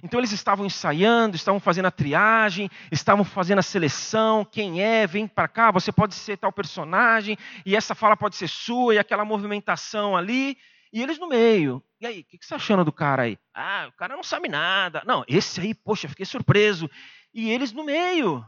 Então 0.00 0.20
eles 0.20 0.30
estavam 0.30 0.64
ensaiando, 0.64 1.34
estavam 1.34 1.58
fazendo 1.58 1.86
a 1.86 1.90
triagem, 1.90 2.70
estavam 2.90 3.24
fazendo 3.24 3.58
a 3.58 3.62
seleção, 3.62 4.44
quem 4.44 4.80
é, 4.80 5.04
vem 5.04 5.26
para 5.26 5.48
cá, 5.48 5.72
você 5.72 5.90
pode 5.90 6.14
ser 6.14 6.36
tal 6.36 6.52
personagem, 6.52 7.36
e 7.66 7.74
essa 7.74 7.96
fala 7.96 8.16
pode 8.16 8.36
ser 8.36 8.48
sua, 8.48 8.94
e 8.94 8.98
aquela 8.98 9.24
movimentação 9.24 10.16
ali, 10.16 10.56
e 10.92 11.02
eles 11.02 11.18
no 11.18 11.28
meio. 11.28 11.82
E 12.00 12.06
aí, 12.06 12.20
o 12.20 12.24
que, 12.24 12.38
que 12.38 12.44
você 12.44 12.54
está 12.54 12.56
achando 12.56 12.84
do 12.84 12.92
cara 12.92 13.22
aí? 13.22 13.38
Ah, 13.52 13.86
o 13.88 13.92
cara 13.92 14.14
não 14.14 14.22
sabe 14.22 14.48
nada. 14.48 15.02
Não, 15.04 15.24
esse 15.26 15.60
aí, 15.60 15.74
poxa, 15.74 16.08
fiquei 16.08 16.26
surpreso. 16.26 16.88
E 17.32 17.50
eles 17.50 17.72
no 17.72 17.82
meio. 17.82 18.44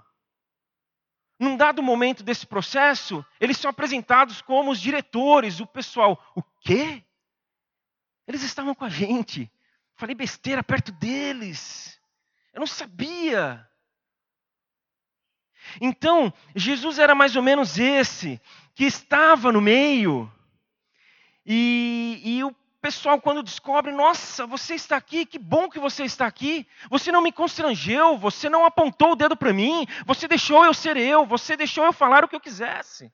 Num 1.44 1.58
dado 1.58 1.82
momento 1.82 2.22
desse 2.22 2.46
processo, 2.46 3.22
eles 3.38 3.58
são 3.58 3.68
apresentados 3.70 4.40
como 4.40 4.70
os 4.70 4.80
diretores, 4.80 5.60
o 5.60 5.66
pessoal. 5.66 6.18
O 6.34 6.42
quê? 6.42 7.04
Eles 8.26 8.42
estavam 8.42 8.74
com 8.74 8.86
a 8.86 8.88
gente. 8.88 9.52
Falei 9.94 10.14
besteira 10.14 10.64
perto 10.64 10.90
deles. 10.90 12.00
Eu 12.50 12.60
não 12.60 12.66
sabia. 12.66 13.68
Então, 15.82 16.32
Jesus 16.56 16.98
era 16.98 17.14
mais 17.14 17.36
ou 17.36 17.42
menos 17.42 17.78
esse, 17.78 18.40
que 18.74 18.84
estava 18.84 19.52
no 19.52 19.60
meio. 19.60 20.32
E, 21.44 22.22
e 22.24 22.42
o 22.42 22.54
pessoal, 22.84 23.18
quando 23.18 23.42
descobre, 23.42 23.90
nossa, 23.92 24.46
você 24.46 24.74
está 24.74 24.94
aqui, 24.94 25.24
que 25.24 25.38
bom 25.38 25.70
que 25.70 25.78
você 25.78 26.04
está 26.04 26.26
aqui. 26.26 26.66
Você 26.90 27.10
não 27.10 27.22
me 27.22 27.32
constrangeu, 27.32 28.18
você 28.18 28.50
não 28.50 28.66
apontou 28.66 29.12
o 29.12 29.16
dedo 29.16 29.34
para 29.34 29.54
mim, 29.54 29.86
você 30.04 30.28
deixou 30.28 30.66
eu 30.66 30.74
ser 30.74 30.98
eu, 30.98 31.24
você 31.24 31.56
deixou 31.56 31.82
eu 31.86 31.94
falar 31.94 32.22
o 32.22 32.28
que 32.28 32.36
eu 32.36 32.40
quisesse. 32.40 33.10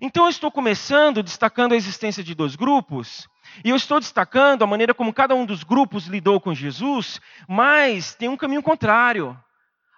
Então 0.00 0.26
eu 0.26 0.30
estou 0.30 0.48
começando 0.48 1.24
destacando 1.24 1.72
a 1.72 1.76
existência 1.76 2.22
de 2.22 2.36
dois 2.36 2.54
grupos, 2.54 3.28
e 3.64 3.70
eu 3.70 3.76
estou 3.76 3.98
destacando 3.98 4.62
a 4.62 4.66
maneira 4.66 4.94
como 4.94 5.12
cada 5.12 5.34
um 5.34 5.44
dos 5.44 5.64
grupos 5.64 6.06
lidou 6.06 6.40
com 6.40 6.54
Jesus, 6.54 7.20
mas 7.48 8.14
tem 8.14 8.28
um 8.28 8.36
caminho 8.36 8.62
contrário. 8.62 9.36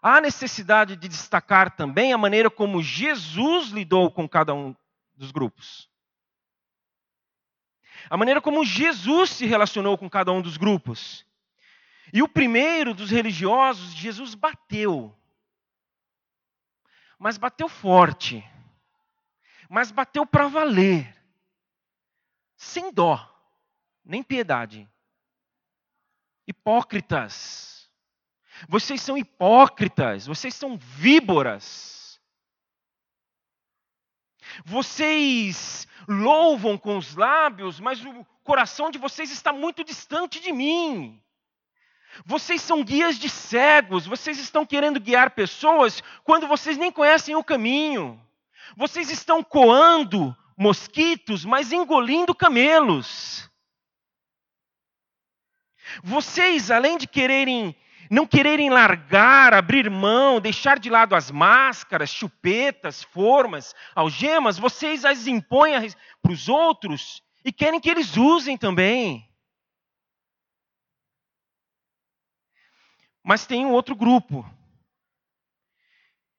Há 0.00 0.22
necessidade 0.22 0.96
de 0.96 1.06
destacar 1.06 1.76
também 1.76 2.14
a 2.14 2.18
maneira 2.18 2.48
como 2.48 2.82
Jesus 2.82 3.68
lidou 3.68 4.10
com 4.10 4.26
cada 4.26 4.54
um 4.54 4.74
dos 5.18 5.30
grupos 5.30 5.92
a 8.08 8.16
maneira 8.16 8.40
como 8.40 8.64
Jesus 8.64 9.30
se 9.30 9.46
relacionou 9.46 9.96
com 9.96 10.08
cada 10.08 10.32
um 10.32 10.42
dos 10.42 10.56
grupos. 10.56 11.26
E 12.12 12.22
o 12.22 12.28
primeiro 12.28 12.94
dos 12.94 13.10
religiosos, 13.10 13.92
Jesus 13.94 14.34
bateu. 14.34 15.16
Mas 17.18 17.38
bateu 17.38 17.68
forte. 17.68 18.44
Mas 19.68 19.90
bateu 19.90 20.26
para 20.26 20.46
valer. 20.46 21.14
Sem 22.56 22.92
dó, 22.92 23.18
nem 24.04 24.22
piedade. 24.22 24.88
Hipócritas. 26.46 27.90
Vocês 28.68 29.00
são 29.00 29.18
hipócritas, 29.18 30.26
vocês 30.26 30.54
são 30.54 30.76
víboras. 30.76 31.93
Vocês 34.64 35.88
louvam 36.06 36.76
com 36.76 36.98
os 36.98 37.16
lábios, 37.16 37.80
mas 37.80 38.04
o 38.04 38.26
coração 38.42 38.90
de 38.90 38.98
vocês 38.98 39.30
está 39.30 39.52
muito 39.52 39.82
distante 39.82 40.40
de 40.40 40.52
mim. 40.52 41.20
Vocês 42.24 42.62
são 42.62 42.84
guias 42.84 43.18
de 43.18 43.28
cegos, 43.28 44.06
vocês 44.06 44.38
estão 44.38 44.64
querendo 44.64 45.00
guiar 45.00 45.30
pessoas 45.30 46.02
quando 46.22 46.46
vocês 46.46 46.76
nem 46.76 46.92
conhecem 46.92 47.34
o 47.34 47.42
caminho. 47.42 48.20
Vocês 48.76 49.10
estão 49.10 49.42
coando 49.42 50.36
mosquitos, 50.56 51.44
mas 51.44 51.72
engolindo 51.72 52.34
camelos. 52.34 53.50
Vocês, 56.02 56.70
além 56.70 56.96
de 56.96 57.06
quererem 57.06 57.76
não 58.14 58.26
quererem 58.26 58.70
largar, 58.70 59.52
abrir 59.52 59.90
mão, 59.90 60.40
deixar 60.40 60.78
de 60.78 60.88
lado 60.88 61.16
as 61.16 61.32
máscaras, 61.32 62.10
chupetas, 62.10 63.02
formas, 63.02 63.74
algemas, 63.94 64.56
vocês 64.56 65.04
as 65.04 65.26
impõem 65.26 65.74
para 66.22 66.32
os 66.32 66.48
outros 66.48 67.22
e 67.44 67.52
querem 67.52 67.80
que 67.80 67.90
eles 67.90 68.16
usem 68.16 68.56
também. 68.56 69.28
Mas 73.22 73.46
tem 73.46 73.66
um 73.66 73.72
outro 73.72 73.96
grupo. 73.96 74.48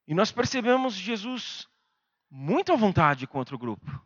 E 0.08 0.14
nós 0.14 0.32
percebemos 0.32 0.94
Jesus 0.94 1.68
muito 2.32 2.72
à 2.72 2.76
vontade 2.78 3.28
com 3.28 3.38
outro 3.38 3.58
grupo. 3.58 4.02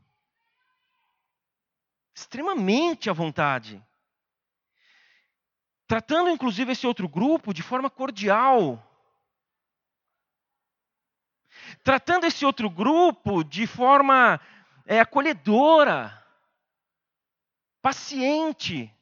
Extremamente 2.16 3.10
à 3.10 3.14
vontade 3.14 3.84
tratando 5.90 6.30
inclusive 6.30 6.72
esse 6.72 6.86
outro 6.86 7.10
grupo 7.10 7.52
de 7.52 7.64
forma 7.64 7.90
cordial. 7.90 8.86
tratando 11.84 12.26
esse 12.26 12.46
outro 12.46 12.70
grupo 12.70 13.44
de 13.44 13.66
forma 13.66 14.40
é, 14.86 15.00
acolhedora, 15.00 16.16
paciente, 17.82 18.94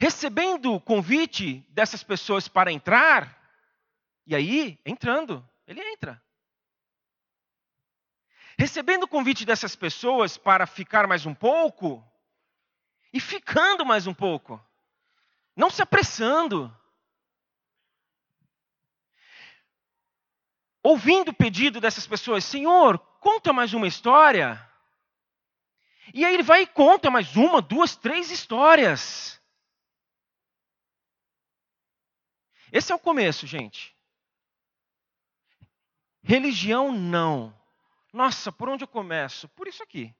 recebendo 0.00 0.74
o 0.74 0.80
convite 0.80 1.64
dessas 1.70 2.02
pessoas 2.02 2.48
para 2.48 2.72
entrar, 2.72 3.40
e 4.26 4.34
aí, 4.34 4.78
entrando, 4.84 5.48
ele 5.66 5.80
entra. 5.80 6.22
Recebendo 8.58 9.04
o 9.04 9.08
convite 9.08 9.44
dessas 9.44 9.74
pessoas 9.74 10.38
para 10.38 10.66
ficar 10.66 11.06
mais 11.06 11.26
um 11.26 11.34
pouco, 11.34 12.02
e 13.14 13.20
ficando 13.20 13.86
mais 13.86 14.08
um 14.08 14.12
pouco, 14.12 14.60
não 15.54 15.70
se 15.70 15.80
apressando. 15.80 16.76
Ouvindo 20.82 21.28
o 21.28 21.34
pedido 21.34 21.80
dessas 21.80 22.08
pessoas, 22.08 22.44
Senhor, 22.44 22.98
conta 23.20 23.52
mais 23.52 23.72
uma 23.72 23.86
história. 23.86 24.60
E 26.12 26.24
aí 26.24 26.34
ele 26.34 26.42
vai 26.42 26.62
e 26.62 26.66
conta 26.66 27.08
mais 27.08 27.36
uma, 27.36 27.62
duas, 27.62 27.94
três 27.94 28.32
histórias. 28.32 29.40
Esse 32.72 32.90
é 32.90 32.96
o 32.96 32.98
começo, 32.98 33.46
gente. 33.46 33.96
Religião 36.20 36.90
não. 36.90 37.56
Nossa, 38.12 38.50
por 38.50 38.68
onde 38.68 38.82
eu 38.82 38.88
começo? 38.88 39.48
Por 39.50 39.68
isso 39.68 39.84
aqui. 39.84 40.12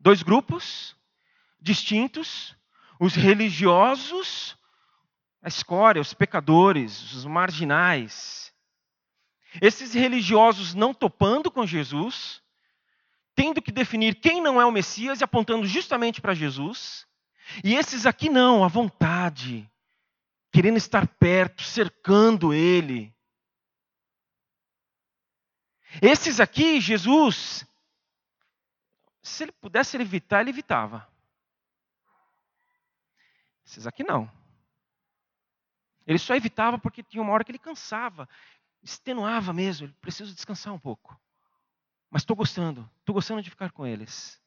Dois 0.00 0.20
grupos 0.20 0.96
distintos, 1.64 2.54
os 3.00 3.14
religiosos, 3.14 4.54
a 5.42 5.48
escória, 5.48 6.00
os 6.00 6.12
pecadores, 6.12 7.14
os 7.14 7.24
marginais. 7.24 8.52
Esses 9.62 9.94
religiosos 9.94 10.74
não 10.74 10.92
topando 10.92 11.50
com 11.50 11.66
Jesus, 11.66 12.42
tendo 13.34 13.62
que 13.62 13.72
definir 13.72 14.16
quem 14.16 14.42
não 14.42 14.60
é 14.60 14.66
o 14.66 14.70
Messias 14.70 15.20
e 15.20 15.24
apontando 15.24 15.66
justamente 15.66 16.20
para 16.20 16.34
Jesus. 16.34 17.06
E 17.64 17.74
esses 17.74 18.04
aqui 18.04 18.28
não, 18.28 18.62
à 18.62 18.68
vontade, 18.68 19.68
querendo 20.52 20.76
estar 20.76 21.06
perto, 21.06 21.62
cercando 21.62 22.52
ele. 22.52 23.14
Esses 26.02 26.40
aqui, 26.40 26.78
Jesus, 26.78 27.66
se 29.22 29.44
ele 29.44 29.52
pudesse 29.52 29.96
evitar, 29.96 30.42
ele 30.42 30.50
evitava. 30.50 31.13
Esses 33.64 33.86
aqui 33.86 34.04
não. 34.04 34.30
Ele 36.06 36.18
só 36.18 36.34
evitava 36.34 36.78
porque 36.78 37.02
tinha 37.02 37.22
uma 37.22 37.32
hora 37.32 37.44
que 37.44 37.50
ele 37.50 37.58
cansava, 37.58 38.28
extenuava 38.82 39.52
mesmo, 39.52 39.86
ele 39.86 39.94
precisa 40.00 40.32
descansar 40.32 40.74
um 40.74 40.78
pouco. 40.78 41.18
Mas 42.10 42.22
estou 42.22 42.36
gostando, 42.36 42.88
estou 43.00 43.14
gostando 43.14 43.42
de 43.42 43.50
ficar 43.50 43.72
com 43.72 43.86
eles. 43.86 44.40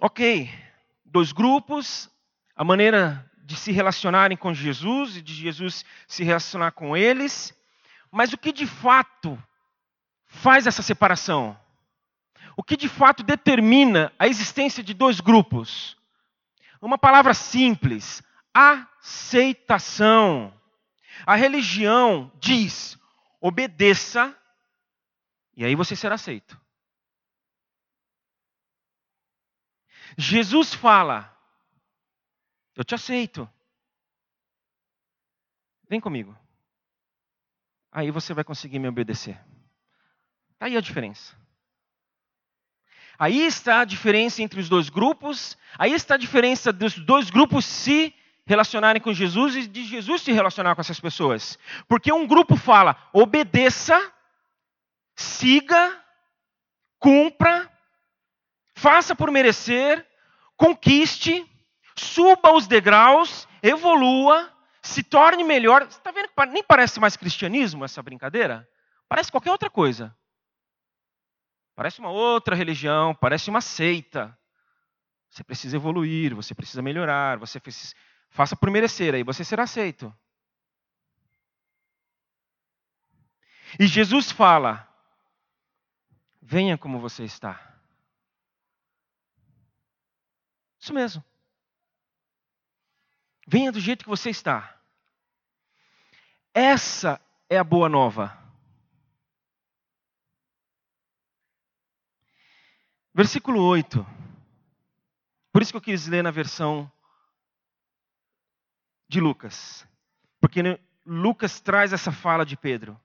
Ok, 0.00 0.48
dois 1.04 1.32
grupos, 1.32 2.10
a 2.54 2.64
maneira 2.64 3.30
de 3.44 3.56
se 3.56 3.72
relacionarem 3.72 4.36
com 4.36 4.54
Jesus 4.54 5.16
e 5.16 5.22
de 5.22 5.34
Jesus 5.34 5.84
se 6.06 6.24
relacionar 6.24 6.72
com 6.72 6.96
eles. 6.96 7.52
Mas 8.10 8.32
o 8.32 8.38
que 8.38 8.52
de 8.52 8.66
fato 8.66 9.42
faz 10.26 10.66
essa 10.66 10.82
separação? 10.82 11.58
O 12.56 12.62
que 12.62 12.76
de 12.76 12.88
fato 12.88 13.22
determina 13.22 14.12
a 14.18 14.28
existência 14.28 14.82
de 14.82 14.94
dois 14.94 15.20
grupos? 15.20 15.96
Uma 16.80 16.98
palavra 16.98 17.34
simples: 17.34 18.22
aceitação. 18.52 20.52
A 21.26 21.34
religião 21.34 22.30
diz: 22.38 22.98
obedeça, 23.40 24.36
e 25.56 25.64
aí 25.64 25.74
você 25.74 25.96
será 25.96 26.14
aceito. 26.14 26.60
Jesus 30.16 30.72
fala: 30.72 31.36
Eu 32.76 32.84
te 32.84 32.94
aceito. 32.94 33.50
Vem 35.88 36.00
comigo. 36.00 36.36
Aí 37.90 38.10
você 38.10 38.34
vai 38.34 38.44
conseguir 38.44 38.78
me 38.78 38.88
obedecer. 38.88 39.40
Está 40.52 40.66
aí 40.66 40.76
a 40.76 40.80
diferença. 40.80 41.43
Aí 43.18 43.46
está 43.46 43.80
a 43.80 43.84
diferença 43.84 44.42
entre 44.42 44.60
os 44.60 44.68
dois 44.68 44.88
grupos. 44.88 45.56
Aí 45.78 45.92
está 45.92 46.14
a 46.14 46.18
diferença 46.18 46.72
dos 46.72 46.98
dois 46.98 47.30
grupos 47.30 47.64
se 47.64 48.14
relacionarem 48.46 49.00
com 49.00 49.12
Jesus 49.12 49.56
e 49.56 49.66
de 49.66 49.84
Jesus 49.84 50.22
se 50.22 50.32
relacionar 50.32 50.74
com 50.74 50.80
essas 50.80 51.00
pessoas. 51.00 51.58
Porque 51.88 52.12
um 52.12 52.26
grupo 52.26 52.56
fala: 52.56 52.96
obedeça, 53.12 54.12
siga, 55.14 55.98
cumpra, 56.98 57.70
faça 58.74 59.14
por 59.14 59.30
merecer, 59.30 60.06
conquiste, 60.56 61.44
suba 61.96 62.52
os 62.52 62.66
degraus, 62.66 63.48
evolua, 63.62 64.52
se 64.82 65.02
torne 65.02 65.42
melhor. 65.44 65.82
Você 65.82 65.98
está 65.98 66.10
vendo 66.10 66.28
que 66.28 66.46
nem 66.46 66.62
parece 66.62 67.00
mais 67.00 67.16
cristianismo 67.16 67.84
essa 67.84 68.02
brincadeira? 68.02 68.68
Parece 69.08 69.30
qualquer 69.30 69.50
outra 69.50 69.70
coisa. 69.70 70.14
Parece 71.74 71.98
uma 71.98 72.10
outra 72.10 72.54
religião, 72.54 73.14
parece 73.14 73.50
uma 73.50 73.60
seita. 73.60 74.36
Você 75.28 75.42
precisa 75.42 75.76
evoluir, 75.76 76.34
você 76.34 76.54
precisa 76.54 76.80
melhorar, 76.80 77.38
você 77.38 77.60
faça 78.30 78.54
por 78.54 78.70
merecer, 78.70 79.14
aí 79.14 79.24
você 79.24 79.44
será 79.44 79.64
aceito. 79.64 80.14
E 83.78 83.86
Jesus 83.86 84.30
fala: 84.30 84.88
venha 86.40 86.78
como 86.78 87.00
você 87.00 87.24
está. 87.24 87.74
Isso 90.78 90.94
mesmo. 90.94 91.24
Venha 93.46 93.72
do 93.72 93.80
jeito 93.80 94.04
que 94.04 94.10
você 94.10 94.30
está. 94.30 94.78
Essa 96.52 97.20
é 97.48 97.58
a 97.58 97.64
boa 97.64 97.88
nova. 97.88 98.43
Versículo 103.14 103.62
8. 103.62 104.04
Por 105.52 105.62
isso 105.62 105.72
que 105.72 105.76
eu 105.76 105.82
quis 105.82 106.06
ler 106.06 106.22
na 106.22 106.30
versão 106.30 106.90
de 109.08 109.20
Lucas. 109.20 109.86
Porque 110.40 110.60
Lucas 111.06 111.60
traz 111.60 111.92
essa 111.92 112.10
fala 112.10 112.44
de 112.44 112.56
Pedro. 112.56 113.00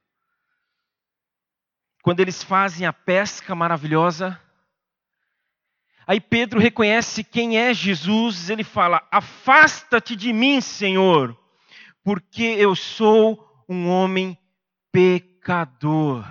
Quando 2.02 2.22
eles 2.22 2.44
fazem 2.44 2.88
a 2.88 2.94
pesca 2.94 3.54
maravilhosa 3.54 4.40
Aí 6.10 6.20
Pedro 6.20 6.60
reconhece 6.60 7.24
quem 7.24 7.60
é 7.60 7.72
Jesus, 7.72 8.50
ele 8.50 8.64
fala: 8.64 9.08
Afasta-te 9.12 10.16
de 10.16 10.34
mim, 10.34 10.60
Senhor, 10.60 11.38
porque 12.04 12.42
eu 12.42 12.76
sou 12.76 13.64
um 13.70 13.88
homem 13.88 14.36
pecador. 14.92 16.26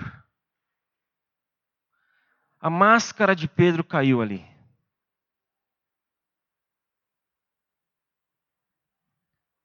A 2.61 2.69
máscara 2.69 3.35
de 3.35 3.49
Pedro 3.49 3.85
caiu 3.85 4.21
ali. 4.21 4.45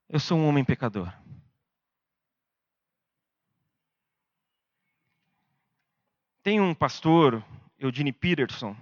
Eu 0.09 0.19
sou 0.19 0.37
um 0.37 0.47
homem 0.47 0.63
pecador. 0.63 1.11
Tem 6.43 6.59
um 6.59 6.75
pastor, 6.75 7.43
Eugene 7.79 8.11
Peterson, 8.11 8.75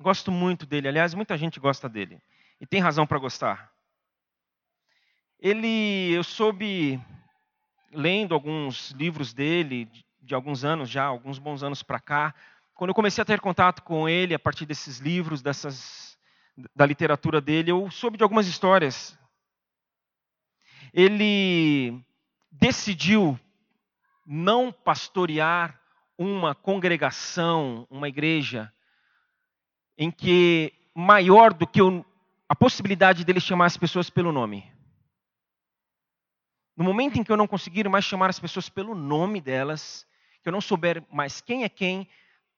Gosto 0.00 0.32
muito 0.32 0.64
dele, 0.64 0.88
aliás, 0.88 1.12
muita 1.12 1.36
gente 1.36 1.60
gosta 1.60 1.86
dele. 1.86 2.22
E 2.58 2.66
tem 2.66 2.80
razão 2.80 3.06
para 3.06 3.18
gostar. 3.18 3.70
Ele, 5.38 6.10
eu 6.10 6.24
soube, 6.24 6.98
lendo 7.92 8.32
alguns 8.32 8.92
livros 8.92 9.34
dele, 9.34 9.84
de, 9.84 10.06
de 10.22 10.34
alguns 10.34 10.64
anos 10.64 10.88
já, 10.88 11.04
alguns 11.04 11.38
bons 11.38 11.62
anos 11.62 11.82
para 11.82 12.00
cá, 12.00 12.34
quando 12.80 12.92
eu 12.92 12.94
comecei 12.94 13.20
a 13.20 13.26
ter 13.26 13.42
contato 13.42 13.82
com 13.82 14.08
ele, 14.08 14.32
a 14.32 14.38
partir 14.38 14.64
desses 14.64 15.00
livros, 15.00 15.42
dessas, 15.42 16.18
da 16.74 16.86
literatura 16.86 17.38
dele, 17.38 17.70
eu 17.70 17.90
soube 17.90 18.16
de 18.16 18.22
algumas 18.22 18.46
histórias. 18.46 19.18
Ele 20.90 22.02
decidiu 22.50 23.38
não 24.24 24.72
pastorear 24.72 25.78
uma 26.16 26.54
congregação, 26.54 27.86
uma 27.90 28.08
igreja, 28.08 28.72
em 29.98 30.10
que 30.10 30.72
maior 30.94 31.52
do 31.52 31.66
que 31.66 31.80
a 32.48 32.56
possibilidade 32.56 33.26
dele 33.26 33.40
chamar 33.40 33.66
as 33.66 33.76
pessoas 33.76 34.08
pelo 34.08 34.32
nome. 34.32 34.72
No 36.74 36.82
momento 36.82 37.18
em 37.18 37.22
que 37.22 37.30
eu 37.30 37.36
não 37.36 37.46
conseguir 37.46 37.86
mais 37.90 38.06
chamar 38.06 38.30
as 38.30 38.40
pessoas 38.40 38.70
pelo 38.70 38.94
nome 38.94 39.38
delas, 39.38 40.06
que 40.42 40.48
eu 40.48 40.52
não 40.52 40.62
souber 40.62 41.04
mais 41.12 41.42
quem 41.42 41.62
é 41.62 41.68
quem, 41.68 42.08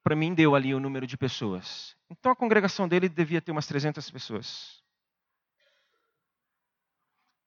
para 0.02 0.16
mim 0.16 0.34
deu 0.34 0.54
ali 0.54 0.74
o 0.74 0.80
número 0.80 1.06
de 1.06 1.16
pessoas. 1.16 1.96
Então 2.10 2.32
a 2.32 2.36
congregação 2.36 2.88
dele 2.88 3.08
devia 3.08 3.40
ter 3.40 3.52
umas 3.52 3.66
300 3.66 4.10
pessoas. 4.10 4.82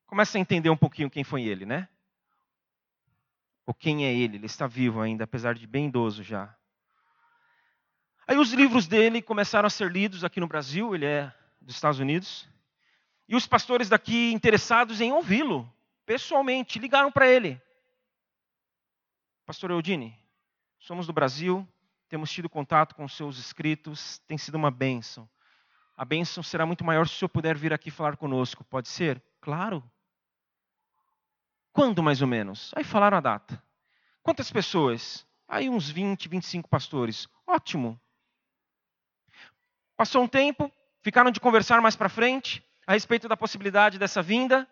Começa 0.08 0.38
a 0.38 0.42
entender 0.42 0.70
um 0.70 0.78
pouquinho 0.78 1.10
quem 1.10 1.24
foi 1.24 1.44
ele, 1.44 1.66
né? 1.66 1.90
Ou 3.66 3.74
quem 3.74 4.06
é 4.06 4.14
ele? 4.14 4.38
Ele 4.38 4.46
está 4.46 4.68
vivo 4.68 5.02
ainda, 5.02 5.24
apesar 5.24 5.56
de 5.56 5.66
bem 5.66 5.88
idoso 5.88 6.24
já. 6.24 6.56
Aí 8.28 8.38
os 8.38 8.54
livros 8.54 8.88
dele 8.88 9.22
começaram 9.22 9.68
a 9.68 9.70
ser 9.70 9.92
lidos 9.92 10.24
aqui 10.24 10.40
no 10.40 10.48
Brasil, 10.48 10.96
ele 10.96 11.06
é 11.06 11.34
dos 11.60 11.76
Estados 11.76 12.00
Unidos. 12.00 12.48
E 13.28 13.36
os 13.36 13.48
pastores 13.48 13.90
daqui 13.90 14.32
interessados 14.32 15.02
em 15.02 15.12
ouvi-lo, 15.12 15.72
pessoalmente, 16.06 16.80
ligaram 16.80 17.12
para 17.12 17.28
ele. 17.28 17.60
Pastor 19.46 19.72
Eudine, 19.72 20.18
somos 20.80 21.08
do 21.08 21.14
Brasil, 21.14 21.68
temos 22.08 22.32
tido 22.32 22.50
contato 22.50 22.96
com 22.96 23.08
seus 23.08 23.38
escritos, 23.38 24.20
tem 24.28 24.38
sido 24.38 24.56
uma 24.56 24.72
bênção. 24.72 25.30
A 25.98 26.04
bênção 26.04 26.44
será 26.44 26.66
muito 26.66 26.84
maior 26.84 27.08
se 27.08 27.16
o 27.16 27.18
senhor 27.18 27.30
puder 27.30 27.58
vir 27.58 27.74
aqui 27.74 27.90
falar 27.90 28.18
conosco, 28.18 28.64
pode 28.64 28.90
ser? 28.90 29.22
Claro. 29.40 29.84
Quando 31.72 32.04
mais 32.04 32.22
ou 32.22 32.28
menos? 32.28 32.72
Aí 32.76 32.84
falaram 32.84 33.18
a 33.18 33.22
data. 33.22 33.62
Quantas 34.22 34.52
pessoas? 34.52 35.26
Aí 35.48 35.70
uns 35.70 35.90
20, 35.90 36.28
25 36.28 36.70
pastores. 36.70 37.28
Ótimo. 37.46 38.00
Passou 39.96 40.24
um 40.24 40.28
tempo, 40.28 40.72
ficaram 41.02 41.32
de 41.32 41.40
conversar 41.40 41.82
mais 41.82 41.96
para 41.96 42.10
frente 42.10 42.64
a 42.86 42.94
respeito 42.94 43.28
da 43.28 43.38
possibilidade 43.38 43.98
dessa 43.98 44.22
vinda. 44.22 44.68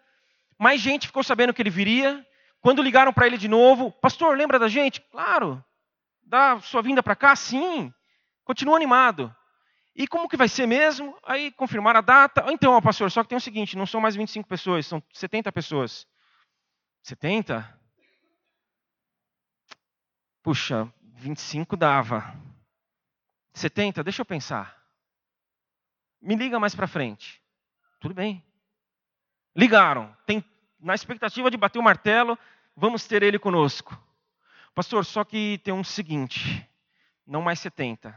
Mais 0.57 0.81
gente 0.81 1.07
ficou 1.07 1.23
sabendo 1.23 1.53
que 1.53 1.61
ele 1.61 1.69
viria. 1.69 2.25
Quando 2.61 2.81
ligaram 2.81 3.13
para 3.13 3.27
ele 3.27 3.37
de 3.37 3.47
novo, 3.47 3.91
pastor, 3.91 4.37
lembra 4.37 4.57
da 4.57 4.67
gente? 4.67 5.01
Claro. 5.01 5.63
Dá 6.25 6.59
sua 6.61 6.81
vinda 6.81 7.03
para 7.03 7.15
cá? 7.15 7.35
Sim. 7.35 7.93
Continua 8.43 8.75
animado. 8.75 9.33
E 9.95 10.07
como 10.07 10.27
que 10.27 10.37
vai 10.37 10.47
ser 10.47 10.65
mesmo? 10.65 11.15
Aí 11.23 11.51
confirmaram 11.51 11.99
a 11.99 12.01
data. 12.01 12.45
Então, 12.51 12.73
ó, 12.73 12.81
pastor, 12.81 13.11
só 13.11 13.21
que 13.23 13.29
tem 13.29 13.37
o 13.37 13.41
seguinte: 13.41 13.77
não 13.77 13.85
são 13.85 14.01
mais 14.01 14.15
25 14.15 14.47
pessoas, 14.47 14.87
são 14.87 15.01
70 15.13 15.51
pessoas. 15.51 16.07
70? 17.03 17.79
Puxa, 20.41 20.91
25 21.15 21.77
dava. 21.77 22.35
70, 23.53 24.03
deixa 24.03 24.21
eu 24.21 24.25
pensar. 24.25 24.81
Me 26.21 26.35
liga 26.35 26.59
mais 26.59 26.73
para 26.73 26.87
frente. 26.87 27.41
Tudo 27.99 28.15
bem. 28.15 28.43
Ligaram. 29.55 30.15
Tem, 30.25 30.43
na 30.79 30.95
expectativa 30.95 31.51
de 31.51 31.57
bater 31.57 31.77
o 31.77 31.83
martelo, 31.83 32.37
vamos 32.75 33.05
ter 33.05 33.21
ele 33.21 33.37
conosco. 33.37 33.97
Pastor, 34.75 35.05
só 35.05 35.23
que 35.23 35.59
tem 35.63 35.73
um 35.73 35.83
seguinte: 35.83 36.67
não 37.25 37.41
mais 37.41 37.59
70. 37.59 38.13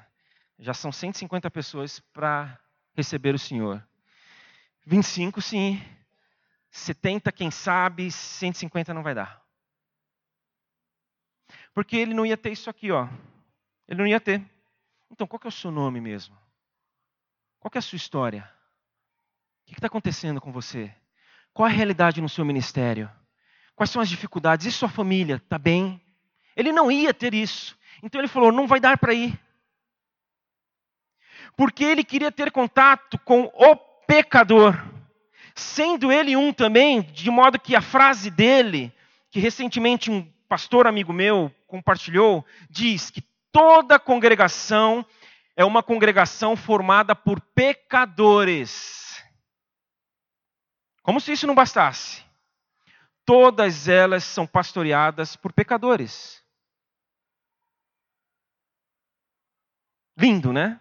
Já 0.59 0.73
são 0.73 0.91
150 0.91 1.51
pessoas 1.51 2.01
para 2.01 2.59
receber 2.95 3.35
o 3.35 3.39
Senhor. 3.39 3.87
25, 4.87 5.43
sim. 5.43 5.83
70, 6.71 7.31
quem 7.33 7.51
sabe, 7.51 8.11
150 8.11 8.95
não 8.95 9.03
vai 9.03 9.15
dar. 9.15 9.43
Porque 11.75 11.97
ele 11.97 12.15
não 12.15 12.25
ia 12.25 12.37
ter 12.37 12.53
isso 12.53 12.71
aqui, 12.71 12.91
ó. 12.91 13.09
Ele 13.87 14.01
não 14.01 14.07
ia 14.07 14.21
ter. 14.21 14.43
Então, 15.11 15.27
qual 15.27 15.39
que 15.39 15.47
é 15.47 15.49
o 15.49 15.53
seu 15.53 15.71
nome 15.71 16.01
mesmo? 16.01 16.37
Qual 17.61 17.71
que 17.71 17.79
é 17.79 17.81
a 17.81 17.83
sua 17.83 17.97
história? 17.97 18.51
O 19.63 19.67
que 19.67 19.75
está 19.75 19.87
acontecendo 19.89 20.41
com 20.41 20.53
você? 20.53 20.95
Qual 21.53 21.67
a 21.67 21.71
realidade 21.71 22.21
no 22.21 22.29
seu 22.29 22.45
ministério? 22.45 23.11
Quais 23.75 23.91
são 23.91 24.01
as 24.01 24.09
dificuldades? 24.09 24.67
E 24.67 24.73
sua 24.73 24.89
família? 24.89 25.37
Está 25.37 25.59
bem? 25.59 26.01
Ele 26.57 26.73
não 26.73 26.91
ia 26.91 27.13
ter 27.13 27.35
isso. 27.35 27.77
Então 28.03 28.21
ele 28.21 28.29
falou: 28.29 28.51
não 28.51 28.67
vai 28.67 28.81
dar 28.81 28.99
para 28.99 29.15
ir. 29.15 29.39
Porque 31.57 31.85
ele 31.85 32.03
queria 32.03 32.33
ter 32.33 32.51
contato 32.51 33.19
com 33.21 33.45
o 33.55 33.77
pecador 33.77 34.75
sendo 35.57 36.13
ele 36.13 36.37
um 36.37 36.53
também, 36.53 37.01
de 37.01 37.31
modo 37.31 37.59
que 37.59 37.75
a 37.75 37.81
frase 37.81 38.31
dele, 38.31 38.93
que 39.31 39.41
recentemente 39.41 40.11
um 40.11 40.23
pastor 40.47 40.87
amigo 40.87 41.15
meu 41.15 41.51
compartilhou, 41.67 42.45
diz 42.69 43.11
que 43.11 43.23
toda 43.51 43.99
congregação 43.99 45.05
é 45.57 45.65
uma 45.65 45.83
congregação 45.83 46.55
formada 46.55 47.17
por 47.17 47.41
pecadores. 47.41 49.25
Como 51.03 51.21
se 51.21 51.33
isso 51.33 51.47
não 51.47 51.55
bastasse. 51.55 52.23
Todas 53.25 53.89
elas 53.89 54.23
são 54.25 54.47
pastoreadas 54.47 55.35
por 55.37 55.53
pecadores. 55.53 56.45
Lindo, 60.17 60.53
né? 60.53 60.81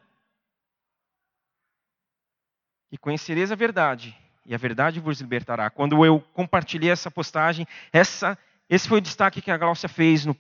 E 2.92 2.98
conhecereis 2.98 3.52
a 3.52 3.56
verdade, 3.56 4.16
e 4.46 4.56
a 4.56 4.58
verdade 4.58 5.00
vos 5.00 5.20
libertará. 5.20 5.70
Quando 5.70 6.06
eu 6.06 6.22
compartilhei 6.34 6.90
essa 6.90 7.12
postagem, 7.12 7.68
essa, 7.92 8.38
esse 8.70 8.88
foi 8.88 9.00
o 9.00 9.02
destaque 9.02 9.42
que 9.42 9.52
a 9.52 9.58
Glaucia 9.58 9.90
fez 9.90 10.26
no, 10.26 10.38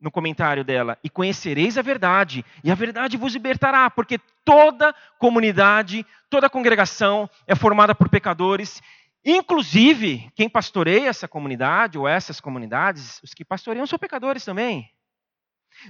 no 0.00 0.10
comentário 0.10 0.64
dela. 0.64 0.98
E 1.04 1.08
conhecereis 1.08 1.78
a 1.78 1.82
verdade, 1.82 2.44
e 2.64 2.72
a 2.72 2.74
verdade 2.74 3.16
vos 3.16 3.34
libertará, 3.34 3.88
porque 3.88 4.18
toda 4.44 4.92
comunidade, 5.18 6.04
toda 6.28 6.50
congregação 6.50 7.30
é 7.46 7.54
formada 7.54 7.94
por 7.94 8.08
pecadores, 8.08 8.82
inclusive 9.24 10.30
quem 10.34 10.48
pastoreia 10.48 11.08
essa 11.08 11.28
comunidade 11.28 11.96
ou 11.96 12.08
essas 12.08 12.40
comunidades, 12.40 13.22
os 13.22 13.32
que 13.32 13.44
pastoreiam 13.44 13.86
são 13.86 13.98
pecadores 13.98 14.44
também. 14.44 14.93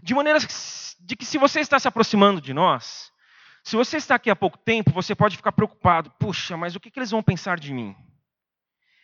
De 0.03 0.15
maneira 0.15 0.39
de 1.01 1.17
que 1.17 1.25
se 1.25 1.39
você 1.39 1.61
está 1.61 1.79
se 1.79 1.89
aproximando 1.89 2.41
de 2.41 2.53
nós, 2.53 3.13
se 3.63 3.77
você 3.77 3.97
está 3.97 4.17
aqui 4.17 4.31
há 4.31 4.37
pouco 4.37 4.59
tempo, 4.59 4.91
você 4.93 5.15
pode 5.15 5.37
ficar 5.37 5.53
preocupado. 5.53 6.11
Puxa, 6.13 6.57
mas 6.57 6.77
o 6.77 6.81
que, 6.81 6.91
que 6.91 6.99
eles 6.99 7.11
vão 7.11 7.23
pensar 7.23 7.59
de 7.59 7.73
mim? 7.73 7.97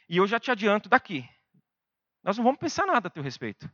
E 0.08 0.16
eu 0.16 0.26
já 0.26 0.38
te 0.38 0.50
adianto 0.50 0.88
daqui. 0.88 1.26
Nós 2.22 2.36
não 2.36 2.44
vamos 2.44 2.60
pensar 2.60 2.86
nada 2.86 3.08
a 3.08 3.10
teu 3.10 3.22
respeito. 3.22 3.70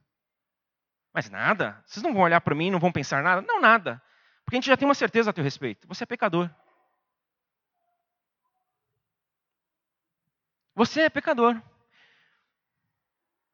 Mas 1.12 1.30
nada? 1.30 1.82
Vocês 1.86 2.02
não 2.02 2.12
vão 2.12 2.22
olhar 2.22 2.40
para 2.40 2.54
mim 2.54 2.70
não 2.70 2.78
vão 2.78 2.92
pensar 2.92 3.22
nada? 3.22 3.40
Não, 3.42 3.60
nada. 3.60 4.02
Porque 4.44 4.56
a 4.56 4.58
gente 4.58 4.68
já 4.68 4.76
tem 4.76 4.86
uma 4.86 4.94
certeza 4.94 5.30
a 5.30 5.32
teu 5.32 5.42
respeito. 5.42 5.88
Você 5.88 6.04
é 6.04 6.06
pecador. 6.06 6.48
Você 10.74 11.00
é 11.00 11.10
pecador. 11.10 11.60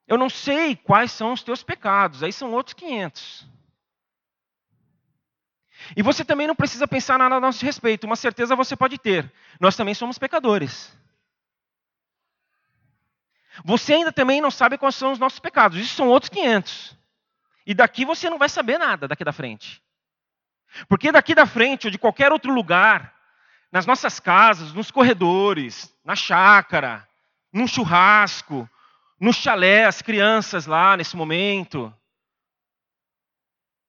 Eu 0.06 0.18
não 0.18 0.28
sei 0.28 0.76
quais 0.76 1.12
são 1.12 1.32
os 1.32 1.42
teus 1.42 1.62
pecados, 1.62 2.22
aí 2.22 2.32
são 2.32 2.52
outros 2.52 2.74
500. 2.74 3.46
E 5.96 6.02
você 6.02 6.24
também 6.24 6.46
não 6.46 6.54
precisa 6.54 6.86
pensar 6.86 7.18
nada 7.18 7.36
a 7.36 7.40
nosso 7.40 7.64
respeito, 7.64 8.04
uma 8.04 8.16
certeza 8.16 8.56
você 8.56 8.76
pode 8.76 8.98
ter: 8.98 9.32
nós 9.60 9.76
também 9.76 9.94
somos 9.94 10.18
pecadores. 10.18 10.96
Você 13.64 13.94
ainda 13.94 14.12
também 14.12 14.40
não 14.40 14.50
sabe 14.50 14.78
quais 14.78 14.94
são 14.94 15.12
os 15.12 15.18
nossos 15.18 15.38
pecados, 15.38 15.78
isso 15.78 15.94
são 15.94 16.08
outros 16.08 16.30
500. 16.30 16.96
E 17.66 17.74
daqui 17.74 18.04
você 18.04 18.30
não 18.30 18.38
vai 18.38 18.48
saber 18.48 18.78
nada 18.78 19.06
daqui 19.06 19.24
da 19.24 19.32
frente. 19.32 19.82
Porque 20.88 21.12
daqui 21.12 21.34
da 21.34 21.46
frente 21.46 21.86
ou 21.86 21.90
de 21.90 21.98
qualquer 21.98 22.32
outro 22.32 22.52
lugar, 22.52 23.14
nas 23.70 23.86
nossas 23.86 24.18
casas, 24.18 24.72
nos 24.72 24.90
corredores, 24.90 25.94
na 26.04 26.16
chácara, 26.16 27.06
num 27.52 27.66
churrasco, 27.66 28.68
no 29.22 29.32
chalé, 29.32 29.85
as 29.85 30.02
crianças 30.02 30.66
lá 30.66 30.96
nesse 30.96 31.16
momento, 31.16 31.94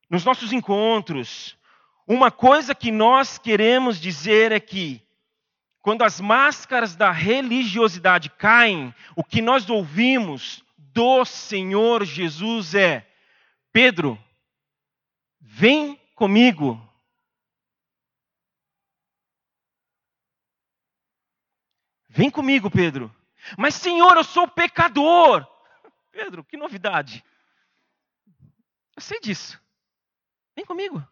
nos 0.08 0.24
nossos 0.24 0.54
encontros, 0.54 1.58
uma 2.06 2.30
coisa 2.30 2.76
que 2.76 2.92
nós 2.92 3.40
queremos 3.40 4.00
dizer 4.00 4.52
é 4.52 4.60
que, 4.60 5.02
quando 5.82 6.04
as 6.04 6.22
máscaras 6.22 6.96
da 6.96 7.10
religiosidade 7.10 8.30
caem, 8.30 8.94
o 9.16 9.24
que 9.24 9.42
nós 9.42 9.68
ouvimos 9.72 10.64
do 10.78 11.26
Senhor 11.26 12.06
Jesus 12.06 12.76
é: 12.76 13.04
Pedro, 13.72 14.24
vem 15.42 16.00
comigo. 16.14 16.80
Vem 22.08 22.30
comigo, 22.30 22.70
Pedro. 22.70 23.23
Mas, 23.58 23.76
Senhor, 23.76 24.16
eu 24.18 24.24
sou 24.24 24.48
pecador. 24.48 25.48
Pedro, 26.12 26.44
que 26.44 26.58
novidade. 26.58 27.24
Eu 28.96 29.02
sei 29.02 29.20
disso. 29.20 29.62
Vem 30.56 30.66
comigo. 30.66 31.06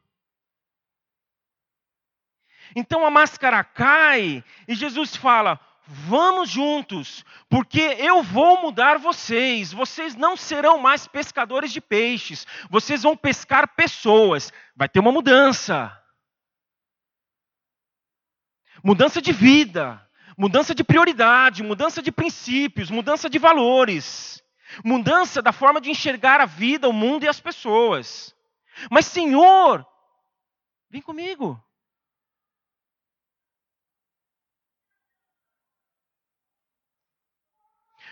Então 2.75 3.05
a 3.05 3.09
máscara 3.09 3.63
cai 3.63 4.43
e 4.67 4.75
Jesus 4.75 5.15
fala: 5.15 5.59
Vamos 5.85 6.49
juntos, 6.49 7.25
porque 7.49 7.81
eu 7.99 8.23
vou 8.23 8.61
mudar 8.61 8.97
vocês. 8.97 9.73
Vocês 9.73 10.15
não 10.15 10.37
serão 10.37 10.77
mais 10.77 11.07
pescadores 11.07 11.73
de 11.73 11.81
peixes, 11.81 12.45
vocês 12.69 13.03
vão 13.03 13.17
pescar 13.17 13.75
pessoas. 13.75 14.53
Vai 14.75 14.87
ter 14.87 14.99
uma 14.99 15.11
mudança. 15.11 15.97
Mudança 18.83 19.21
de 19.21 19.31
vida, 19.31 20.01
mudança 20.41 20.73
de 20.73 20.84
prioridade, 20.84 21.62
mudança 21.62 22.01
de 22.01 22.12
princípios, 22.12 22.89
mudança 22.89 23.30
de 23.30 23.38
valores, 23.38 24.43
mudança 24.84 25.39
da 25.39 25.51
forma 25.51 25.80
de 25.80 25.91
enxergar 25.91 26.41
a 26.41 26.47
vida, 26.47 26.89
o 26.89 26.93
mundo 26.93 27.23
e 27.23 27.27
as 27.27 27.39
pessoas. 27.39 28.36
Mas, 28.89 29.06
Senhor, 29.06 29.86
vem 30.89 30.99
comigo. 30.99 31.63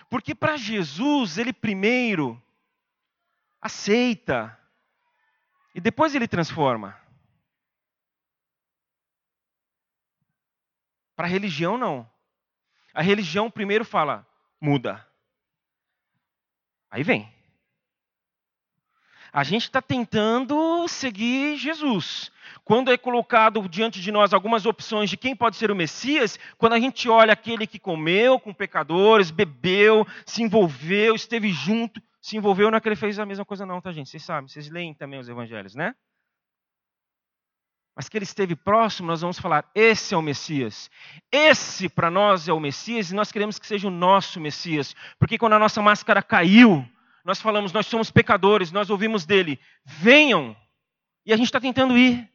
Porque 0.07 0.35
para 0.35 0.55
Jesus, 0.55 1.39
ele 1.39 1.51
primeiro 1.51 2.39
aceita, 3.59 4.55
e 5.73 5.81
depois 5.81 6.13
ele 6.13 6.27
transforma. 6.27 6.95
Para 11.15 11.25
a 11.25 11.29
religião, 11.29 11.75
não. 11.75 12.18
A 12.93 13.01
religião 13.01 13.49
primeiro 13.49 13.85
fala, 13.85 14.27
muda. 14.59 15.05
Aí 16.89 17.03
vem. 17.03 17.31
A 19.31 19.43
gente 19.43 19.63
está 19.63 19.81
tentando 19.81 20.87
seguir 20.87 21.55
Jesus. 21.57 22.31
Quando 22.63 22.91
é 22.91 22.97
colocado 22.97 23.67
diante 23.69 24.01
de 24.01 24.11
nós 24.11 24.33
algumas 24.33 24.65
opções 24.65 25.09
de 25.09 25.17
quem 25.17 25.35
pode 25.35 25.55
ser 25.55 25.69
o 25.69 25.75
Messias, 25.75 26.39
quando 26.57 26.73
a 26.73 26.79
gente 26.79 27.07
olha 27.07 27.33
aquele 27.33 27.67
que 27.67 27.79
comeu 27.79 28.39
com 28.39 28.53
pecadores, 28.53 29.29
bebeu, 29.29 30.05
se 30.25 30.41
envolveu, 30.41 31.13
esteve 31.13 31.51
junto, 31.51 32.01
se 32.19 32.37
envolveu, 32.37 32.71
não 32.71 32.77
é 32.77 32.81
que 32.81 32.87
ele 32.87 32.95
fez 32.95 33.19
a 33.19 33.25
mesma 33.25 33.45
coisa, 33.45 33.65
não, 33.65 33.79
tá, 33.79 33.91
gente? 33.91 34.09
Vocês 34.09 34.23
sabem, 34.23 34.47
vocês 34.47 34.69
leem 34.69 34.93
também 34.93 35.19
os 35.19 35.29
evangelhos, 35.29 35.75
né? 35.75 35.95
Mas 37.99 38.07
que 38.07 38.17
ele 38.17 38.23
esteve 38.23 38.55
próximo, 38.55 39.09
nós 39.09 39.19
vamos 39.19 39.37
falar: 39.37 39.69
esse 39.75 40.13
é 40.13 40.17
o 40.17 40.21
Messias. 40.21 40.89
Esse 41.29 41.89
para 41.89 42.09
nós 42.09 42.47
é 42.47 42.53
o 42.53 42.57
Messias 42.57 43.11
e 43.11 43.13
nós 43.13 43.29
queremos 43.29 43.59
que 43.59 43.67
seja 43.67 43.89
o 43.89 43.91
nosso 43.91 44.39
Messias. 44.39 44.95
Porque 45.19 45.37
quando 45.37 45.51
a 45.51 45.59
nossa 45.59 45.81
máscara 45.81 46.23
caiu, 46.23 46.89
nós 47.25 47.41
falamos, 47.41 47.73
nós 47.73 47.87
somos 47.87 48.09
pecadores, 48.09 48.71
nós 48.71 48.89
ouvimos 48.89 49.25
dele, 49.25 49.59
venham. 49.83 50.55
E 51.25 51.33
a 51.33 51.35
gente 51.35 51.47
está 51.47 51.59
tentando 51.59 51.97
ir. 51.97 52.31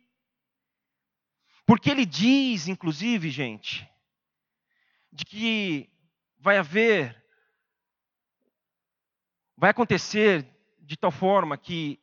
Porque 1.64 1.90
ele 1.90 2.04
diz, 2.04 2.68
inclusive, 2.68 3.30
gente, 3.30 3.88
de 5.10 5.24
que 5.24 5.88
vai 6.38 6.58
haver, 6.58 7.24
vai 9.56 9.70
acontecer 9.70 10.46
de 10.78 10.98
tal 10.98 11.10
forma 11.10 11.56
que 11.56 11.98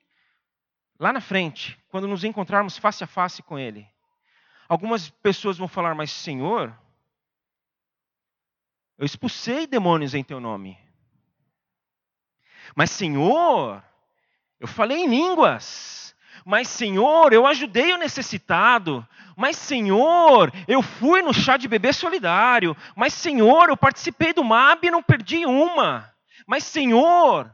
lá 1.01 1.11
na 1.11 1.19
frente, 1.19 1.79
quando 1.89 2.07
nos 2.07 2.23
encontrarmos 2.23 2.77
face 2.77 3.03
a 3.03 3.07
face 3.07 3.41
com 3.41 3.57
Ele, 3.57 3.87
algumas 4.69 5.09
pessoas 5.09 5.57
vão 5.57 5.67
falar, 5.67 5.95
mas 5.95 6.11
Senhor, 6.11 6.71
eu 8.99 9.05
expulsei 9.05 9.65
demônios 9.65 10.13
em 10.13 10.23
Teu 10.23 10.39
nome. 10.39 10.77
Mas 12.75 12.91
Senhor, 12.91 13.83
eu 14.59 14.67
falei 14.67 14.99
em 14.99 15.07
línguas. 15.07 16.15
Mas 16.45 16.67
Senhor, 16.67 17.33
eu 17.33 17.47
ajudei 17.47 17.93
o 17.93 17.97
necessitado. 17.97 19.05
Mas 19.35 19.57
Senhor, 19.57 20.51
eu 20.67 20.83
fui 20.83 21.23
no 21.23 21.33
chá 21.33 21.57
de 21.57 21.67
bebê 21.67 21.91
solidário. 21.91 22.77
Mas 22.95 23.15
Senhor, 23.15 23.69
eu 23.69 23.75
participei 23.75 24.33
do 24.33 24.43
MAB 24.43 24.85
e 24.85 24.91
não 24.91 25.01
perdi 25.01 25.47
uma. 25.47 26.13
Mas 26.45 26.63
Senhor, 26.63 27.51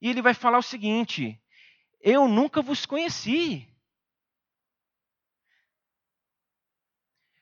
e 0.00 0.10
ele 0.10 0.20
vai 0.20 0.34
falar 0.34 0.58
o 0.58 0.62
seguinte: 0.62 1.40
Eu 2.00 2.28
nunca 2.28 2.62
vos 2.62 2.86
conheci. 2.86 3.68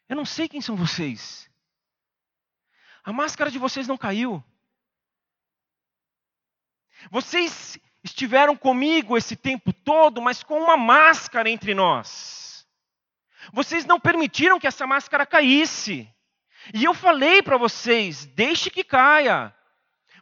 Eu 0.08 0.16
não 0.16 0.24
sei 0.24 0.48
quem 0.48 0.60
são 0.60 0.76
vocês. 0.76 1.50
A 3.04 3.12
máscara 3.12 3.50
de 3.50 3.58
vocês 3.58 3.86
não 3.86 3.96
caiu. 3.96 4.42
Vocês 7.10 7.78
estiveram 8.02 8.56
comigo 8.56 9.16
esse 9.16 9.36
tempo 9.36 9.72
todo, 9.72 10.22
mas 10.22 10.42
com 10.42 10.58
uma 10.58 10.76
máscara 10.76 11.50
entre 11.50 11.74
nós. 11.74 12.66
Vocês 13.52 13.84
não 13.84 14.00
permitiram 14.00 14.58
que 14.58 14.66
essa 14.66 14.86
máscara 14.86 15.26
caísse. 15.26 16.12
E 16.74 16.84
eu 16.84 16.94
falei 16.94 17.42
para 17.42 17.56
vocês: 17.56 18.26
deixe 18.26 18.70
que 18.70 18.82
caia. 18.82 19.55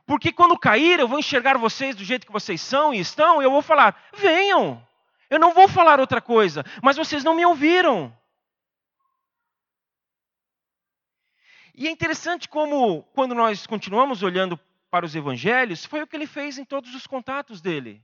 Porque 0.06 0.32
quando 0.32 0.58
cair, 0.58 1.00
eu 1.00 1.08
vou 1.08 1.18
enxergar 1.18 1.56
vocês 1.56 1.96
do 1.96 2.04
jeito 2.04 2.26
que 2.26 2.32
vocês 2.32 2.60
são 2.60 2.92
e 2.92 3.00
estão, 3.00 3.40
e 3.40 3.44
eu 3.44 3.50
vou 3.50 3.62
falar: 3.62 3.96
venham. 4.14 4.86
Eu 5.30 5.38
não 5.38 5.54
vou 5.54 5.66
falar 5.66 5.98
outra 5.98 6.20
coisa, 6.20 6.64
mas 6.82 6.96
vocês 6.96 7.24
não 7.24 7.34
me 7.34 7.44
ouviram. 7.44 8.14
E 11.74 11.88
é 11.88 11.90
interessante 11.90 12.48
como, 12.48 13.02
quando 13.14 13.34
nós 13.34 13.66
continuamos 13.66 14.22
olhando 14.22 14.58
para 14.90 15.04
os 15.04 15.16
evangelhos, 15.16 15.84
foi 15.84 16.02
o 16.02 16.06
que 16.06 16.14
ele 16.14 16.26
fez 16.26 16.56
em 16.56 16.64
todos 16.64 16.94
os 16.94 17.06
contatos 17.06 17.60
dele. 17.60 18.00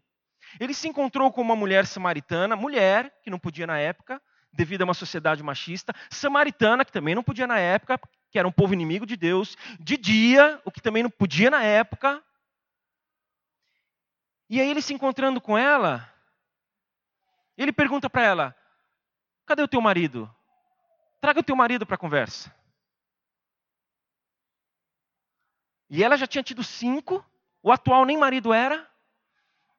Ele 0.58 0.74
se 0.74 0.88
encontrou 0.88 1.30
com 1.30 1.40
uma 1.40 1.54
mulher 1.54 1.86
samaritana, 1.86 2.56
mulher, 2.56 3.14
que 3.22 3.30
não 3.30 3.38
podia 3.38 3.66
na 3.66 3.78
época, 3.78 4.20
devido 4.52 4.82
a 4.82 4.84
uma 4.84 4.94
sociedade 4.94 5.42
machista, 5.42 5.94
samaritana, 6.10 6.84
que 6.84 6.90
também 6.90 7.14
não 7.14 7.22
podia 7.22 7.46
na 7.46 7.60
época, 7.60 8.00
que 8.30 8.38
era 8.38 8.46
um 8.46 8.52
povo 8.52 8.72
inimigo 8.72 9.04
de 9.04 9.16
Deus, 9.16 9.56
de 9.78 9.96
dia, 9.96 10.60
o 10.64 10.70
que 10.70 10.80
também 10.80 11.02
não 11.02 11.10
podia 11.10 11.50
na 11.50 11.62
época. 11.62 12.22
E 14.48 14.60
aí 14.60 14.70
ele 14.70 14.82
se 14.82 14.94
encontrando 14.94 15.40
com 15.40 15.56
ela, 15.58 16.08
ele 17.56 17.72
pergunta 17.72 18.08
para 18.08 18.22
ela: 18.22 18.56
Cadê 19.46 19.62
o 19.62 19.68
teu 19.68 19.80
marido? 19.80 20.32
Traga 21.20 21.40
o 21.40 21.44
teu 21.44 21.56
marido 21.56 21.84
para 21.84 21.96
a 21.96 21.98
conversa. 21.98 22.54
E 25.90 26.04
ela 26.04 26.16
já 26.16 26.26
tinha 26.26 26.42
tido 26.42 26.62
cinco, 26.62 27.24
o 27.62 27.72
atual 27.72 28.04
nem 28.04 28.16
marido 28.16 28.52
era. 28.52 28.88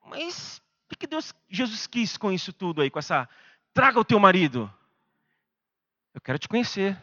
Mas 0.06 0.62
o 0.92 0.98
que 0.98 1.08
Deus, 1.08 1.34
Jesus 1.50 1.88
quis 1.88 2.18
com 2.18 2.32
isso 2.32 2.52
tudo 2.52 2.82
aí, 2.82 2.92
com 2.92 3.00
essa 3.00 3.30
traga 3.74 4.00
o 4.00 4.06
teu 4.06 4.20
marido? 4.20 4.72
Eu 6.14 6.20
quero 6.20 6.38
te 6.38 6.50
conhecer. 6.50 7.02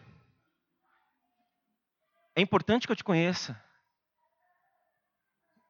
É 2.38 2.40
importante 2.40 2.86
que 2.86 2.92
eu 2.92 2.96
te 2.96 3.02
conheça. 3.02 3.60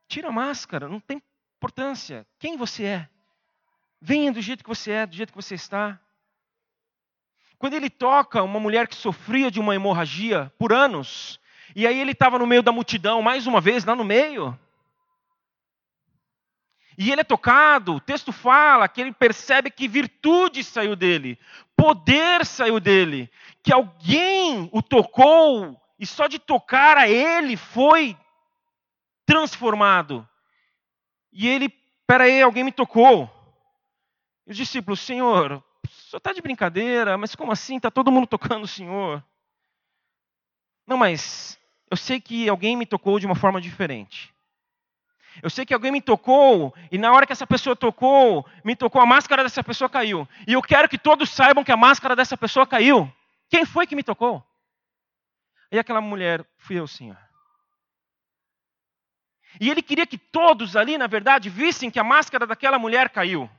Tira 0.06 0.28
a 0.28 0.32
máscara, 0.32 0.86
não 0.86 1.00
tem 1.00 1.22
importância. 1.56 2.26
Quem 2.38 2.58
você 2.58 2.84
é? 2.84 3.08
Venha 3.98 4.30
do 4.30 4.42
jeito 4.42 4.62
que 4.62 4.68
você 4.68 4.90
é, 4.90 5.06
do 5.06 5.16
jeito 5.16 5.32
que 5.32 5.42
você 5.42 5.54
está. 5.54 5.98
Quando 7.58 7.72
ele 7.72 7.88
toca 7.88 8.42
uma 8.42 8.60
mulher 8.60 8.86
que 8.86 8.94
sofria 8.94 9.50
de 9.50 9.58
uma 9.58 9.74
hemorragia 9.74 10.52
por 10.58 10.70
anos, 10.70 11.40
e 11.74 11.86
aí 11.86 11.98
ele 11.98 12.12
estava 12.12 12.38
no 12.38 12.46
meio 12.46 12.62
da 12.62 12.70
multidão, 12.70 13.22
mais 13.22 13.46
uma 13.46 13.62
vez, 13.62 13.86
lá 13.86 13.96
no 13.96 14.04
meio. 14.04 14.54
E 16.98 17.10
ele 17.10 17.22
é 17.22 17.24
tocado, 17.24 17.94
o 17.94 18.00
texto 18.00 18.30
fala 18.30 18.86
que 18.88 19.00
ele 19.00 19.14
percebe 19.14 19.70
que 19.70 19.88
virtude 19.88 20.62
saiu 20.62 20.94
dele, 20.94 21.38
poder 21.74 22.44
saiu 22.44 22.78
dele, 22.78 23.30
que 23.62 23.72
alguém 23.72 24.68
o 24.70 24.82
tocou 24.82 25.80
e 25.98 26.06
só 26.06 26.26
de 26.26 26.38
tocar 26.38 26.96
a 26.96 27.08
ele 27.08 27.56
foi 27.56 28.16
transformado. 29.26 30.26
E 31.32 31.48
ele, 31.48 31.68
peraí, 32.06 32.40
alguém 32.40 32.64
me 32.64 32.72
tocou. 32.72 33.30
E 34.46 34.50
os 34.52 34.56
discípulos, 34.56 35.00
Senhor, 35.00 35.62
só 35.88 36.16
está 36.16 36.32
de 36.32 36.40
brincadeira, 36.40 37.18
mas 37.18 37.34
como 37.34 37.52
assim? 37.52 37.76
Está 37.76 37.90
todo 37.90 38.12
mundo 38.12 38.26
tocando 38.26 38.64
o 38.64 38.68
Senhor. 38.68 39.22
Não, 40.86 40.96
mas 40.96 41.58
eu 41.90 41.96
sei 41.96 42.20
que 42.20 42.48
alguém 42.48 42.76
me 42.76 42.86
tocou 42.86 43.18
de 43.18 43.26
uma 43.26 43.34
forma 43.34 43.60
diferente. 43.60 44.32
Eu 45.42 45.50
sei 45.50 45.64
que 45.64 45.74
alguém 45.74 45.92
me 45.92 46.00
tocou, 46.00 46.74
e 46.90 46.98
na 46.98 47.12
hora 47.12 47.26
que 47.26 47.32
essa 47.32 47.46
pessoa 47.46 47.76
tocou, 47.76 48.44
me 48.64 48.74
tocou, 48.74 49.00
a 49.00 49.06
máscara 49.06 49.42
dessa 49.42 49.62
pessoa 49.62 49.88
caiu. 49.88 50.26
E 50.46 50.54
eu 50.54 50.62
quero 50.62 50.88
que 50.88 50.98
todos 50.98 51.30
saibam 51.30 51.62
que 51.62 51.70
a 51.70 51.76
máscara 51.76 52.16
dessa 52.16 52.36
pessoa 52.36 52.66
caiu. 52.66 53.12
Quem 53.48 53.64
foi 53.64 53.86
que 53.86 53.94
me 53.94 54.02
tocou? 54.02 54.42
E 55.70 55.78
aquela 55.78 56.00
mulher, 56.00 56.44
fui 56.56 56.78
eu, 56.78 56.86
Senhor. 56.86 57.18
E 59.60 59.70
ele 59.70 59.82
queria 59.82 60.06
que 60.06 60.18
todos 60.18 60.76
ali, 60.76 60.96
na 60.96 61.06
verdade, 61.06 61.50
vissem 61.50 61.90
que 61.90 61.98
a 61.98 62.04
máscara 62.04 62.46
daquela 62.46 62.78
mulher 62.78 63.10
caiu. 63.10 63.50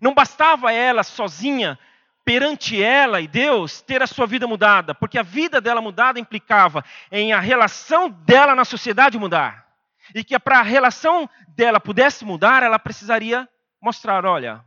Não 0.00 0.14
bastava 0.14 0.72
ela 0.72 1.02
sozinha 1.02 1.78
perante 2.24 2.82
ela 2.82 3.20
e 3.20 3.26
Deus 3.26 3.80
ter 3.80 4.02
a 4.02 4.06
sua 4.06 4.26
vida 4.26 4.46
mudada, 4.46 4.94
porque 4.94 5.18
a 5.18 5.22
vida 5.22 5.60
dela 5.60 5.80
mudada 5.80 6.20
implicava 6.20 6.84
em 7.10 7.32
a 7.32 7.40
relação 7.40 8.10
dela 8.10 8.54
na 8.54 8.64
sociedade 8.64 9.18
mudar. 9.18 9.66
E 10.14 10.22
que 10.22 10.38
para 10.38 10.58
a 10.58 10.62
relação 10.62 11.28
dela 11.48 11.80
pudesse 11.80 12.24
mudar, 12.24 12.62
ela 12.62 12.78
precisaria 12.78 13.48
mostrar: 13.80 14.26
olha, 14.26 14.64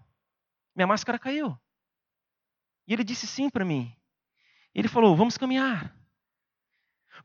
minha 0.75 0.87
máscara 0.87 1.19
caiu. 1.19 1.57
E 2.87 2.93
ele 2.93 3.03
disse 3.03 3.27
sim 3.27 3.49
para 3.49 3.63
mim. 3.63 3.95
Ele 4.73 4.87
falou: 4.87 5.15
vamos 5.15 5.37
caminhar. 5.37 5.93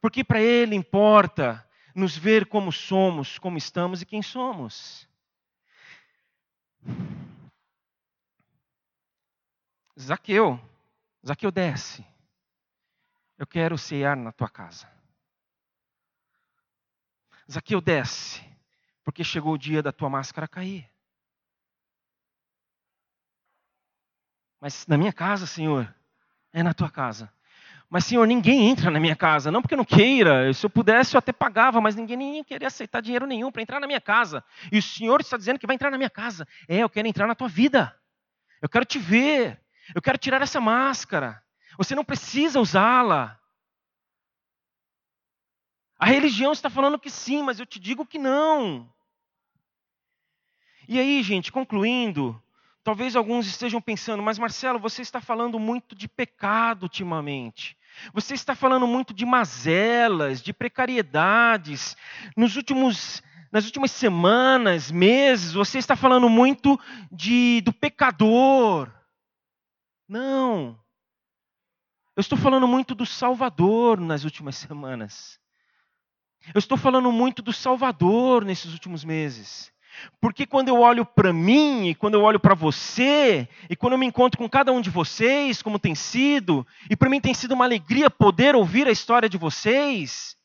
Porque 0.01 0.23
para 0.23 0.41
ele 0.41 0.75
importa 0.75 1.67
nos 1.95 2.17
ver 2.17 2.47
como 2.47 2.71
somos, 2.71 3.39
como 3.39 3.57
estamos 3.57 4.03
e 4.03 4.07
quem 4.07 4.23
somos. 4.23 5.09
Zaqueu, 9.99 10.61
Zaqueu 11.27 11.51
desce. 11.51 12.07
Eu 13.39 13.47
quero 13.47 13.79
cear 13.79 14.17
na 14.17 14.33
tua 14.33 14.49
casa. 14.49 14.91
Zaqueu 17.51 17.81
desce, 17.81 18.45
porque 19.05 19.23
chegou 19.23 19.55
o 19.55 19.59
dia 19.59 19.83
da 19.83 19.93
tua 19.93 20.11
máscara 20.11 20.49
cair. 20.49 20.91
Mas 24.61 24.87
na 24.87 24.99
minha 24.99 25.13
casa, 25.13 25.47
Senhor, 25.47 25.95
é 26.53 26.63
na 26.63 26.75
tua 26.75 26.91
casa. 26.91 27.33
Mas, 27.88 28.05
Senhor, 28.05 28.27
ninguém 28.27 28.68
entra 28.68 28.90
na 28.90 28.99
minha 28.99 29.14
casa, 29.14 29.51
não 29.51 29.62
porque 29.62 29.75
eu 29.75 29.79
não 29.79 29.85
queira, 29.85 30.53
se 30.53 30.66
eu 30.66 30.70
pudesse 30.70 31.14
eu 31.14 31.18
até 31.18 31.33
pagava, 31.33 31.81
mas 31.81 31.94
ninguém 31.94 32.16
nem 32.16 32.44
queria 32.44 32.66
aceitar 32.66 33.01
dinheiro 33.01 33.27
nenhum 33.27 33.53
para 33.53 33.62
entrar 33.62 33.79
na 33.79 33.87
minha 33.87 34.01
casa. 34.01 34.42
E 34.72 34.79
o 34.79 34.83
Senhor 34.83 35.20
está 35.20 35.37
dizendo 35.37 35.59
que 35.59 35.66
vai 35.66 35.75
entrar 35.75 35.90
na 35.90 35.96
minha 35.96 36.11
casa. 36.11 36.46
É, 36.68 36.79
eu 36.79 36.90
quero 36.90 37.07
entrar 37.07 37.27
na 37.27 37.35
tua 37.35 37.49
vida. 37.49 37.96
Eu 38.61 38.68
quero 38.68 38.85
te 38.85 38.99
ver. 38.99 39.61
Eu 39.94 40.03
quero 40.03 40.18
tirar 40.18 40.42
essa 40.42 40.61
máscara. 40.61 41.40
Você 41.79 41.94
não 41.94 42.05
precisa 42.05 42.61
usá-la. 42.61 43.38
A 45.99 46.07
religião 46.07 46.53
está 46.53 46.68
falando 46.68 46.99
que 46.99 47.09
sim, 47.09 47.42
mas 47.42 47.61
eu 47.61 47.66
te 47.66 47.79
digo 47.79 48.05
que 48.05 48.18
não. 48.18 48.92
E 50.88 50.99
aí, 50.99 51.22
gente, 51.22 51.53
concluindo, 51.53 52.40
talvez 52.87 53.16
alguns 53.16 53.49
estejam 53.49 53.81
pensando, 53.81 54.22
mas 54.22 54.38
Marcelo, 54.38 54.79
você 54.79 55.03
está 55.03 55.20
falando 55.20 55.59
muito 55.59 55.92
de 55.92 56.07
pecado 56.07 56.85
ultimamente. 56.85 57.77
Você 58.14 58.35
está 58.35 58.55
falando 58.55 58.87
muito 58.87 59.12
de 59.12 59.27
mazelas, 59.27 60.40
de 60.40 60.53
precariedades. 60.53 61.96
Nos 62.37 62.55
últimos, 62.55 63.25
nas 63.51 63.64
últimas 63.64 63.90
semanas, 63.90 64.88
meses, 64.92 65.53
você 65.53 65.79
está 65.79 65.96
falando 65.96 66.29
muito 66.29 66.79
de, 67.11 67.61
do 67.62 67.72
pecador. 67.72 68.88
Não. 70.09 70.79
Eu 72.14 72.20
estou 72.20 72.38
falando 72.38 72.68
muito 72.68 72.94
do 72.94 73.05
Salvador 73.05 73.99
nas 73.99 74.22
últimas 74.22 74.55
semanas. 74.55 75.40
Eu 76.55 76.61
estou 76.61 76.79
falando 76.79 77.11
muito 77.11 77.42
do 77.42 77.53
Salvador 77.53 78.44
nesses 78.44 78.72
últimos 78.72 79.05
meses. 79.05 79.75
Porque 80.21 80.47
quando 80.47 80.69
eu 80.69 80.81
olho 80.81 81.05
para 81.05 81.33
mim, 81.33 81.89
e 81.89 81.95
quando 81.95 82.15
eu 82.15 82.23
olho 82.23 82.41
para 82.41 82.55
você, 82.55 83.49
e 83.69 83.77
quando 83.77 83.95
eu 83.95 83.99
me 83.99 84.07
encontro 84.07 84.39
com 84.39 84.49
cada 84.49 84.73
um 84.73 84.81
de 84.81 84.91
vocês, 84.91 85.63
como 85.63 85.79
tem 85.79 85.95
sido, 85.95 86.67
e 86.91 86.97
para 86.97 87.11
mim 87.11 87.21
tem 87.21 87.35
sido 87.35 87.53
uma 87.53 87.65
alegria 87.65 88.11
poder 88.11 88.55
ouvir 88.55 88.87
a 88.87 88.93
história 88.93 89.29
de 89.29 89.39
vocês, 89.39 90.37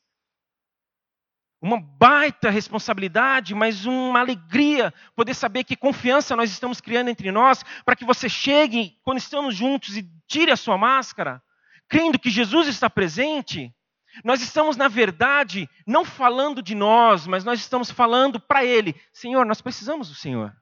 uma 1.62 1.80
baita 1.80 2.50
responsabilidade, 2.50 3.54
mas 3.54 3.86
uma 3.86 4.18
alegria 4.18 4.92
poder 5.14 5.32
saber 5.32 5.62
que 5.62 5.76
confiança 5.76 6.34
nós 6.34 6.50
estamos 6.50 6.80
criando 6.80 7.08
entre 7.08 7.30
nós, 7.30 7.64
para 7.84 7.94
que 7.94 8.04
você 8.04 8.28
chegue, 8.28 8.98
quando 9.04 9.18
estamos 9.18 9.54
juntos, 9.54 9.96
e 9.96 10.10
tire 10.26 10.50
a 10.50 10.56
sua 10.56 10.76
máscara, 10.76 11.40
crendo 11.88 12.18
que 12.18 12.30
Jesus 12.30 12.66
está 12.66 12.90
presente. 12.90 13.72
Nós 14.22 14.42
estamos, 14.42 14.76
na 14.76 14.88
verdade, 14.88 15.68
não 15.86 16.04
falando 16.04 16.62
de 16.62 16.74
nós, 16.74 17.26
mas 17.26 17.44
nós 17.44 17.60
estamos 17.60 17.90
falando 17.90 18.38
para 18.38 18.64
Ele: 18.64 18.94
Senhor, 19.12 19.46
nós 19.46 19.62
precisamos 19.62 20.08
do 20.08 20.14
Senhor. 20.14 20.54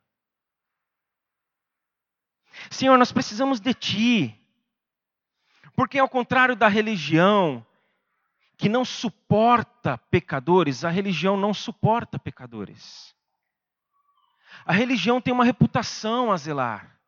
Senhor, 2.71 2.97
nós 2.97 3.11
precisamos 3.11 3.61
de 3.61 3.75
Ti. 3.75 4.37
Porque, 5.75 5.99
ao 5.99 6.09
contrário 6.09 6.55
da 6.55 6.69
religião, 6.69 7.67
que 8.57 8.69
não 8.69 8.85
suporta 8.85 9.97
pecadores, 9.97 10.85
a 10.85 10.91
religião 10.91 11.37
não 11.37 11.55
suporta 11.55 12.19
pecadores. 12.19 13.17
A 14.67 14.73
religião 14.73 15.21
tem 15.21 15.33
uma 15.33 15.45
reputação 15.45 16.31
a 16.31 16.37
zelar. 16.37 17.01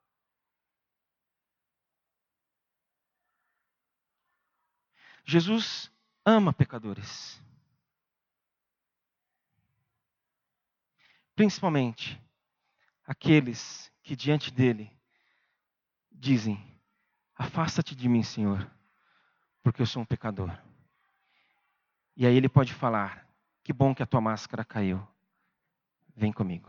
Jesus 5.25 5.92
ama 6.25 6.53
pecadores. 6.53 7.41
Principalmente 11.35 12.21
aqueles 13.05 13.93
que 14.03 14.15
diante 14.15 14.51
dele 14.51 14.91
dizem: 16.11 16.63
Afasta-te 17.35 17.95
de 17.95 18.09
mim, 18.09 18.23
Senhor, 18.23 18.71
porque 19.63 19.83
eu 19.83 19.87
sou 19.87 20.03
um 20.03 20.07
pecador. 20.07 20.57
E 22.17 22.27
aí 22.27 22.37
ele 22.37 22.49
pode 22.49 22.73
falar: 22.75 23.27
Que 23.65 23.73
bom 23.73 23.95
que 23.95 24.03
a 24.03 24.07
tua 24.07 24.21
máscara 24.21 24.65
caiu. 24.65 25.07
Vem 26.15 26.33
comigo. 26.33 26.69